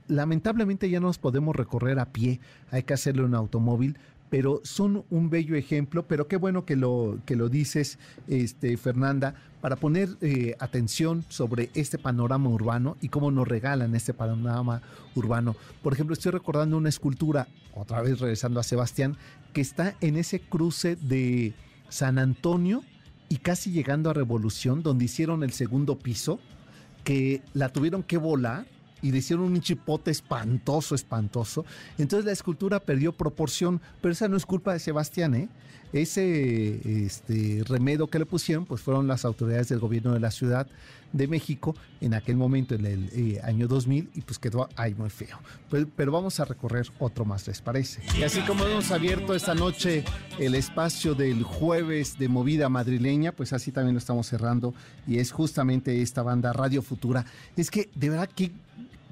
lamentablemente 0.07 0.89
ya 0.89 0.99
no 0.99 1.07
nos 1.07 1.17
podemos 1.17 1.55
recorrer 1.55 1.99
a 1.99 2.11
pie, 2.11 2.41
hay 2.71 2.83
que 2.83 2.93
hacerlo 2.93 3.25
en 3.25 3.35
automóvil, 3.35 3.97
pero 4.31 4.61
son 4.63 5.03
un 5.09 5.29
bello 5.29 5.57
ejemplo, 5.57 6.07
pero 6.07 6.29
qué 6.29 6.37
bueno 6.37 6.63
que 6.63 6.77
lo, 6.77 7.19
que 7.25 7.35
lo 7.35 7.49
dices, 7.49 7.99
este, 8.29 8.77
Fernanda, 8.77 9.35
para 9.59 9.75
poner 9.75 10.07
eh, 10.21 10.55
atención 10.57 11.25
sobre 11.27 11.69
este 11.73 11.97
panorama 11.97 12.49
urbano 12.49 12.95
y 13.01 13.09
cómo 13.09 13.29
nos 13.29 13.45
regalan 13.45 13.93
este 13.93 14.13
panorama 14.13 14.81
urbano. 15.15 15.57
Por 15.83 15.91
ejemplo, 15.91 16.13
estoy 16.13 16.31
recordando 16.31 16.77
una 16.77 16.87
escultura, 16.87 17.49
otra 17.73 18.01
vez 18.01 18.21
regresando 18.21 18.61
a 18.61 18.63
Sebastián, 18.63 19.17
que 19.51 19.59
está 19.59 19.95
en 19.99 20.15
ese 20.15 20.39
cruce 20.39 20.95
de 20.95 21.53
San 21.89 22.17
Antonio 22.17 22.83
y 23.27 23.35
casi 23.35 23.71
llegando 23.71 24.09
a 24.09 24.13
Revolución, 24.13 24.81
donde 24.81 25.05
hicieron 25.05 25.43
el 25.43 25.51
segundo 25.51 25.99
piso, 25.99 26.39
que 27.03 27.41
la 27.53 27.67
tuvieron 27.67 28.01
que 28.01 28.15
volar 28.15 28.65
y 29.01 29.11
le 29.11 29.19
hicieron 29.19 29.45
un 29.45 29.61
chipote 29.61 30.11
espantoso, 30.11 30.95
espantoso. 30.95 31.65
Entonces 31.97 32.25
la 32.25 32.31
escultura 32.31 32.79
perdió 32.79 33.11
proporción, 33.11 33.81
pero 34.01 34.11
esa 34.13 34.27
no 34.27 34.37
es 34.37 34.45
culpa 34.45 34.73
de 34.73 34.79
Sebastián, 34.79 35.35
¿eh? 35.35 35.49
Ese 35.93 37.05
este, 37.05 37.63
remedio 37.67 38.07
que 38.07 38.17
le 38.17 38.25
pusieron, 38.25 38.65
pues 38.65 38.81
fueron 38.81 39.07
las 39.07 39.25
autoridades 39.25 39.67
del 39.67 39.79
gobierno 39.79 40.13
de 40.13 40.21
la 40.21 40.31
Ciudad 40.31 40.67
de 41.11 41.27
México 41.27 41.75
en 41.99 42.13
aquel 42.13 42.37
momento, 42.37 42.75
en 42.75 42.85
el 42.85 43.09
eh, 43.11 43.41
año 43.43 43.67
2000, 43.67 44.09
y 44.15 44.21
pues 44.21 44.39
quedó 44.39 44.69
ahí 44.77 44.95
muy 44.95 45.09
feo. 45.09 45.37
Pero, 45.69 45.87
pero, 45.93 46.11
vamos 46.13 46.39
a 46.39 46.45
recorrer 46.45 46.87
otro 46.99 47.25
más, 47.25 47.45
¿les 47.47 47.61
parece? 47.61 48.01
Y 48.17 48.23
así 48.23 48.39
como 48.41 48.65
hemos 48.65 48.91
abierto 48.91 49.35
esta 49.35 49.53
noche 49.53 50.05
el 50.39 50.55
espacio 50.55 51.13
del 51.13 51.43
jueves 51.43 52.17
de 52.17 52.29
movida 52.29 52.69
madrileña, 52.69 53.33
pues 53.33 53.51
así 53.51 53.73
también 53.73 53.95
lo 53.95 53.99
estamos 53.99 54.27
cerrando, 54.27 54.73
y 55.05 55.19
es 55.19 55.31
justamente 55.31 56.01
esta 56.01 56.23
banda 56.23 56.53
Radio 56.53 56.81
Futura. 56.81 57.25
Es 57.57 57.69
que 57.69 57.89
de 57.95 58.09
verdad 58.09 58.29
que 58.33 58.51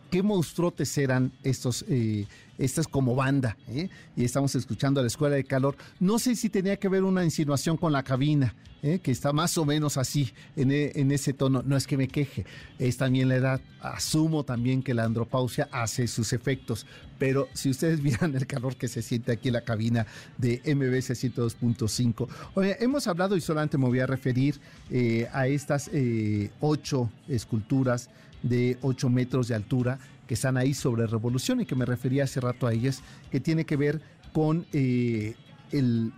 qué 0.10 0.24
monstruotes 0.24 0.98
eran 0.98 1.32
estos, 1.44 1.86
eh, 1.88 2.26
estas 2.58 2.88
como 2.88 3.16
banda. 3.16 3.58
¿eh? 3.68 3.90
Y 4.16 4.26
estamos 4.26 4.56
escuchando 4.56 5.00
a 5.00 5.04
la 5.04 5.08
Escuela 5.08 5.36
de 5.36 5.44
Calor. 5.44 5.76
No 6.00 6.20
sé 6.20 6.36
si 6.36 6.50
tenía 6.50 6.78
que 6.78 6.90
ver 6.90 7.04
una 7.04 7.24
insinuación 7.24 7.78
con 7.78 7.94
la 7.94 8.04
cabina, 8.04 8.56
¿eh? 8.82 9.00
que 9.00 9.12
está 9.12 9.32
más 9.32 9.58
o 9.58 9.66
menos 9.66 9.98
así, 9.98 10.34
en, 10.56 10.72
e, 10.72 10.92
en, 10.96 11.12
ese 11.12 11.34
tono. 11.34 11.64
No 11.64 11.78
es 11.78 11.88
que 11.88 11.98
me 11.98 12.08
queje, 12.08 12.46
es 12.80 12.98
también 12.98 13.30
la 13.30 13.36
edad. 13.36 13.62
Asumo 13.82 14.44
también 14.44 14.84
que 14.84 14.94
la 14.94 15.06
andropausia 15.06 15.70
hace 15.72 16.08
sus 16.08 16.34
efectos. 16.34 16.86
Pero 17.18 17.48
si 17.54 17.70
ustedes 17.70 18.02
vieran 18.04 18.36
el 18.36 18.48
calor 18.48 18.76
que 18.76 18.88
se 18.88 19.02
siente 19.02 19.32
aquí 19.32 19.50
en 19.50 19.54
la 19.54 19.62
cabina 19.62 20.06
de 20.38 20.62
MBC 20.66 21.14
102.5. 21.14 22.28
Oye, 22.56 22.78
hemos 22.80 23.08
hablado 23.08 23.38
y 23.38 23.42
solamente 23.42 23.78
me 23.78 23.86
voy 23.86 24.00
a 24.00 24.08
referir 24.08 24.60
a 25.32 25.48
estas 25.48 25.90
ocho 26.60 27.10
esculturas 27.28 28.10
de 28.44 28.78
8 28.82 29.10
metros 29.10 29.48
de 29.48 29.56
altura 29.56 30.00
que 30.28 30.36
están 30.36 30.58
ahí 30.58 30.74
sobre 30.74 31.08
Revolución 31.08 31.62
y 31.62 31.66
que 31.66 31.76
me 31.76 31.86
refería 31.86 32.26
hace 32.26 32.40
rato 32.40 32.68
a 32.68 32.74
ellas, 32.74 33.02
que 33.32 33.40
tiene 33.40 33.66
que 33.66 33.76
ver 33.76 34.02
con 34.32 34.66
eh, 34.74 35.36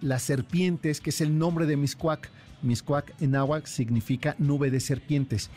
las 0.01 0.23
serpientes, 0.23 0.99
que 0.99 1.11
es 1.11 1.21
el 1.21 1.37
nombre 1.37 1.65
de 1.65 1.77
Miscuac. 1.77 2.29
Miscuac 2.61 3.13
en 3.21 3.35
agua 3.35 3.61
significa 3.65 4.35
nube 4.37 4.69
de 4.69 4.79
serpientes. 4.79 5.49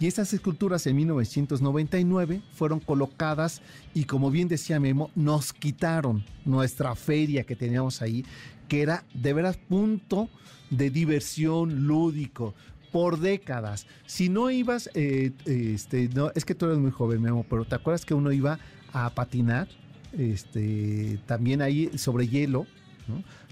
Y 0.00 0.06
estas 0.06 0.32
esculturas 0.32 0.86
en 0.86 0.96
1999 0.96 2.40
fueron 2.54 2.78
colocadas 2.78 3.62
y 3.94 4.04
como 4.04 4.30
bien 4.30 4.46
decía 4.46 4.78
Memo, 4.78 5.10
nos 5.16 5.52
quitaron 5.52 6.24
nuestra 6.44 6.94
feria 6.94 7.44
que 7.44 7.56
teníamos 7.56 8.00
ahí, 8.00 8.24
que 8.68 8.82
era 8.82 9.04
de 9.12 9.32
veras 9.32 9.56
punto 9.56 10.28
de 10.70 10.90
diversión 10.90 11.86
lúdico, 11.86 12.54
por 12.98 13.20
décadas. 13.20 13.86
Si 14.06 14.28
no 14.28 14.50
ibas, 14.50 14.90
eh, 14.94 15.30
este, 15.44 16.08
no, 16.08 16.32
es 16.34 16.44
que 16.44 16.56
tú 16.56 16.66
eres 16.66 16.78
muy 16.78 16.90
joven, 16.90 17.22
Memo, 17.22 17.46
pero 17.48 17.64
¿te 17.64 17.76
acuerdas 17.76 18.04
que 18.04 18.12
uno 18.12 18.32
iba 18.32 18.58
a 18.92 19.08
patinar? 19.10 19.68
Este, 20.12 21.20
también 21.24 21.62
ahí 21.62 21.96
sobre 21.96 22.26
hielo, 22.26 22.66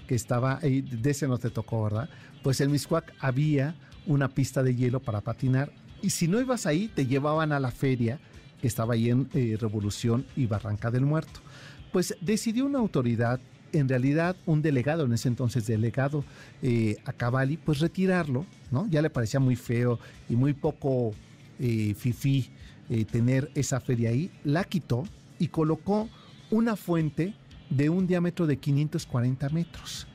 que 0.05 0.15
estaba 0.15 0.59
ahí, 0.61 0.81
de 0.81 1.11
ese 1.11 1.29
no 1.29 1.37
te 1.37 1.49
tocó, 1.49 1.85
¿verdad? 1.85 2.09
Pues 2.43 2.59
en 2.59 2.73
Miscuac 2.73 3.13
había 3.21 3.77
una 4.05 4.27
pista 4.27 4.63
de 4.63 4.75
hielo 4.75 4.99
para 4.99 5.21
patinar 5.21 5.71
y 6.01 6.09
si 6.09 6.27
no 6.27 6.41
ibas 6.41 6.65
ahí, 6.65 6.89
te 6.89 7.05
llevaban 7.05 7.53
a 7.53 7.61
la 7.61 7.71
feria 7.71 8.19
que 8.59 8.67
estaba 8.67 8.95
ahí 8.95 9.09
en 9.09 9.29
eh, 9.33 9.55
Revolución 9.57 10.25
y 10.35 10.45
Barranca 10.45 10.91
del 10.91 11.05
Muerto. 11.05 11.39
Pues 11.93 12.17
decidió 12.19 12.65
una 12.65 12.79
autoridad 12.79 13.39
en 13.71 13.89
realidad 13.89 14.35
un 14.45 14.61
delegado, 14.61 15.05
en 15.05 15.13
ese 15.13 15.27
entonces 15.27 15.67
delegado 15.67 16.23
eh, 16.61 16.97
a 17.05 17.13
Cavalli, 17.13 17.57
pues 17.57 17.79
retirarlo, 17.79 18.45
¿no? 18.71 18.87
Ya 18.89 19.01
le 19.01 19.09
parecía 19.09 19.39
muy 19.39 19.55
feo 19.55 19.99
y 20.29 20.35
muy 20.35 20.53
poco 20.53 21.13
eh, 21.59 21.93
fifí 21.97 22.49
eh, 22.89 23.05
tener 23.05 23.51
esa 23.55 23.79
feria 23.79 24.09
ahí, 24.09 24.31
la 24.43 24.63
quitó 24.63 25.03
y 25.39 25.47
colocó 25.47 26.09
una 26.49 26.75
fuente 26.75 27.33
de 27.69 27.89
un 27.89 28.07
diámetro 28.07 28.47
de 28.47 28.57
540 28.57 29.49
metros. 29.49 30.07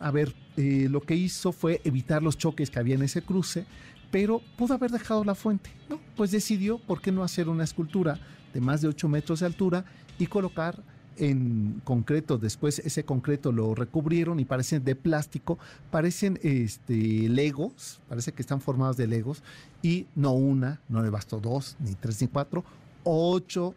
a 0.00 0.10
ver, 0.10 0.34
lo 0.56 1.00
que 1.02 1.14
hizo 1.14 1.52
fue 1.52 1.80
evitar 1.84 2.22
los 2.22 2.38
choques 2.38 2.70
que 2.70 2.78
había 2.78 2.94
en 2.94 3.02
ese 3.02 3.22
cruce, 3.22 3.66
pero 4.10 4.40
pudo 4.56 4.74
haber 4.74 4.90
dejado 4.90 5.22
la 5.22 5.34
fuente, 5.34 5.70
¿no? 5.90 6.00
Pues 6.16 6.30
decidió, 6.30 6.78
¿por 6.78 7.02
qué 7.02 7.12
no 7.12 7.22
hacer 7.22 7.48
una 7.48 7.64
escultura 7.64 8.18
de 8.54 8.60
más 8.60 8.80
de 8.80 8.88
8 8.88 9.08
metros 9.08 9.40
de 9.40 9.46
altura 9.46 9.84
y 10.18 10.26
colocar 10.26 10.82
en 11.18 11.80
concreto, 11.84 12.38
después 12.38 12.78
ese 12.80 13.04
concreto 13.04 13.52
lo 13.52 13.74
recubrieron 13.74 14.40
y 14.40 14.44
parecen 14.44 14.84
de 14.84 14.94
plástico, 14.94 15.58
parecen 15.90 16.38
este, 16.42 17.28
legos, 17.28 18.00
parece 18.08 18.32
que 18.32 18.42
están 18.42 18.60
formados 18.60 18.96
de 18.96 19.06
legos, 19.06 19.42
y 19.82 20.06
no 20.14 20.32
una, 20.32 20.80
no 20.88 21.02
le 21.02 21.10
bastó 21.10 21.40
dos, 21.40 21.76
ni 21.80 21.94
tres, 21.94 22.20
ni 22.20 22.28
cuatro, 22.28 22.64
ocho 23.04 23.74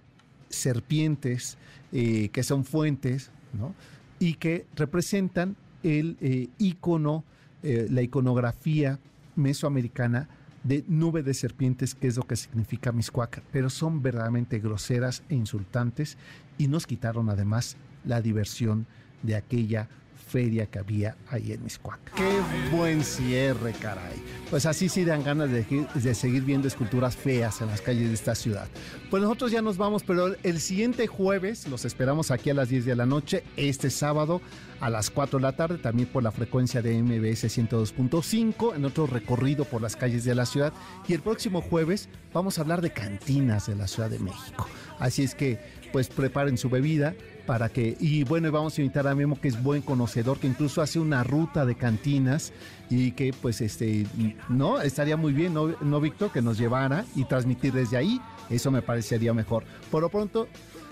serpientes 0.50 1.58
eh, 1.92 2.30
que 2.30 2.44
son 2.44 2.66
fuentes, 2.66 3.32
¿no? 3.54 3.74
Y 4.20 4.36
que 4.36 4.66
representan 4.76 5.56
el 5.84 6.18
eh, 6.22 6.48
icono, 6.58 7.24
eh, 7.64 7.88
la 7.90 8.02
iconografía 8.02 9.00
mesoamericana 9.36 10.30
de 10.64 10.84
nube 10.88 11.24
de 11.24 11.34
serpientes, 11.34 11.96
que 11.96 12.08
es 12.08 12.18
lo 12.18 12.24
que 12.24 12.36
significa 12.36 12.92
Miscuac, 12.92 13.42
pero 13.52 13.70
son 13.70 14.02
verdaderamente 14.02 14.60
groseras 14.60 15.24
e 15.30 15.36
insultantes 15.36 16.18
y 16.62 16.68
nos 16.68 16.86
quitaron 16.86 17.28
además 17.32 17.76
la 18.06 18.22
diversión 18.22 18.86
de 19.24 19.36
aquella 19.36 19.90
feria 20.32 20.68
que 20.68 20.78
había 20.78 21.18
ahí 21.28 21.54
en 21.54 21.64
Miscuac. 21.64 22.00
Qué 22.14 22.40
buen 22.72 23.04
cierre, 23.04 23.74
caray. 23.74 24.22
Pues 24.52 24.68
así 24.68 24.88
sí 24.88 25.04
dan 25.04 25.24
ganas 25.24 25.50
de, 25.50 25.66
de, 25.94 26.16
seguir 26.16 26.44
viendo 26.44 26.68
esculturas 26.68 27.18
feas 27.18 27.62
en 27.62 27.68
las 27.68 27.82
calles 27.82 28.10
de 28.10 28.14
esta 28.14 28.36
ciudad. 28.36 28.70
Pues 29.10 29.24
nosotros 29.24 29.52
ya 29.52 29.64
nos 29.64 29.78
vamos, 29.78 30.04
pero 30.04 30.36
el 30.44 30.60
siguiente 30.60 31.08
jueves 31.08 31.68
los 31.68 31.84
esperamos 31.84 32.30
aquí 32.30 32.52
a 32.52 32.54
las 32.54 32.70
10 32.70 32.86
de 32.86 32.96
la 32.96 33.08
noche, 33.08 33.44
este 33.58 33.90
sábado 33.90 34.40
a 34.82 34.92
las 34.92 35.10
4 35.10 35.40
de 35.40 35.44
la 35.44 35.56
tarde, 35.56 35.80
también 35.80 36.08
por 36.10 36.22
la 36.22 36.32
frecuencia 36.32 36.84
de 36.84 37.02
MBS 37.02 37.46
102.5, 37.46 38.76
en 38.76 38.86
otro 38.86 39.08
recorrido 39.08 39.66
por 39.66 39.82
las 39.82 39.96
calles 39.96 40.26
de 40.26 40.36
la 40.36 40.46
ciudad. 40.46 40.74
Y 41.08 41.14
el 41.14 41.22
próximo 41.22 41.62
jueves 41.62 42.08
vamos 42.34 42.58
a 42.58 42.62
hablar 42.62 42.82
de 42.82 42.92
cantinas 42.94 43.66
de 43.66 43.76
la 43.76 43.88
Ciudad 43.88 44.10
de 44.10 44.20
México. 44.20 44.68
Así 45.02 45.24
es 45.24 45.34
que, 45.34 45.60
pues 45.92 46.08
preparen 46.10 46.58
su 46.58 46.70
bebida, 46.70 47.14
para 47.46 47.70
que, 47.70 47.98
y 48.00 48.24
bueno, 48.24 48.52
vamos 48.52 48.78
a 48.78 48.82
invitar 48.82 49.08
a 49.08 49.16
Memo, 49.16 49.40
que 49.40 49.48
es 49.48 49.62
buen 49.62 49.82
conocedor, 49.82 50.40
que 50.40 50.48
incluso 50.48 50.82
hace 50.82 51.00
una 51.00 51.24
ruta 51.24 51.66
de 51.66 51.76
cantinas 51.76 52.54
y 52.90 53.12
que 53.12 53.34
pues 53.34 53.62
este, 53.62 54.06
no, 54.48 54.82
estaría 54.82 55.18
muy 55.18 55.34
bien, 55.34 55.54
¿no, 55.54 55.76
no 55.82 56.00
Víctor? 56.00 56.32
Que 56.32 56.42
nos 56.42 56.58
llevara 56.58 57.06
y 57.16 57.26
transmitir 57.26 57.74
desde 57.74 57.98
ahí, 57.98 58.22
eso 58.50 58.72
me 58.72 58.82
parecería 58.82 59.34
mejor. 59.34 59.64
Por 59.90 60.02
lo 60.02 60.10
pronto, 60.10 60.48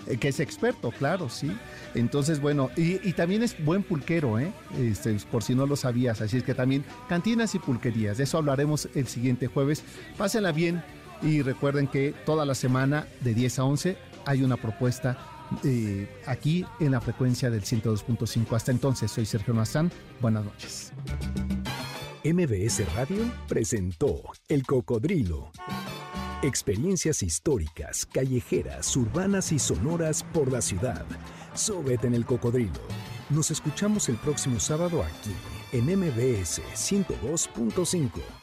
eh, 0.06 0.16
que 0.16 0.28
es 0.28 0.40
experto, 0.40 0.90
claro, 0.90 1.28
sí. 1.28 1.50
Entonces, 1.94 2.40
bueno, 2.40 2.70
y, 2.76 3.12
también 3.12 3.42
es 3.42 3.62
buen 3.64 3.82
pulquero, 3.82 4.38
¿eh? 4.38 4.50
Este, 4.78 5.16
por 5.30 5.42
si 5.42 5.54
no 5.54 5.66
lo 5.66 5.76
sabías, 5.76 6.20
así 6.20 6.38
es 6.38 6.42
que 6.42 6.54
también 6.54 6.84
cantinas 7.08 7.54
y 7.54 7.58
pulquerías, 7.58 8.18
de 8.18 8.24
eso 8.24 8.38
hablaremos 8.38 8.88
el 8.94 9.06
siguiente 9.06 9.46
jueves. 9.46 9.82
Pásenla 10.16 10.52
bien 10.52 10.82
y 11.22 11.42
recuerden 11.42 11.86
que 11.86 12.14
toda 12.24 12.46
la 12.46 12.54
semana 12.54 13.06
de 13.20 13.34
10 13.34 13.58
a 13.58 13.64
11 13.64 14.09
hay 14.30 14.44
una 14.44 14.56
propuesta 14.56 15.18
eh, 15.64 16.08
aquí 16.24 16.64
en 16.78 16.92
la 16.92 17.00
frecuencia 17.00 17.50
del 17.50 17.62
102.5. 17.62 18.54
Hasta 18.54 18.70
entonces, 18.70 19.10
soy 19.10 19.26
Sergio 19.26 19.54
Mazán. 19.54 19.90
Buenas 20.20 20.44
noches. 20.44 20.92
MBS 22.24 22.94
Radio 22.94 23.24
presentó 23.48 24.22
El 24.46 24.64
Cocodrilo. 24.64 25.50
Experiencias 26.42 27.24
históricas, 27.24 28.06
callejeras, 28.06 28.96
urbanas 28.96 29.50
y 29.50 29.58
sonoras 29.58 30.22
por 30.22 30.52
la 30.52 30.62
ciudad. 30.62 31.04
Súbete 31.54 32.06
en 32.06 32.14
El 32.14 32.24
Cocodrilo. 32.24 32.80
Nos 33.30 33.50
escuchamos 33.50 34.08
el 34.08 34.16
próximo 34.16 34.60
sábado 34.60 35.02
aquí 35.02 35.34
en 35.72 35.86
MBS 35.86 36.62
102.5. 36.74 38.39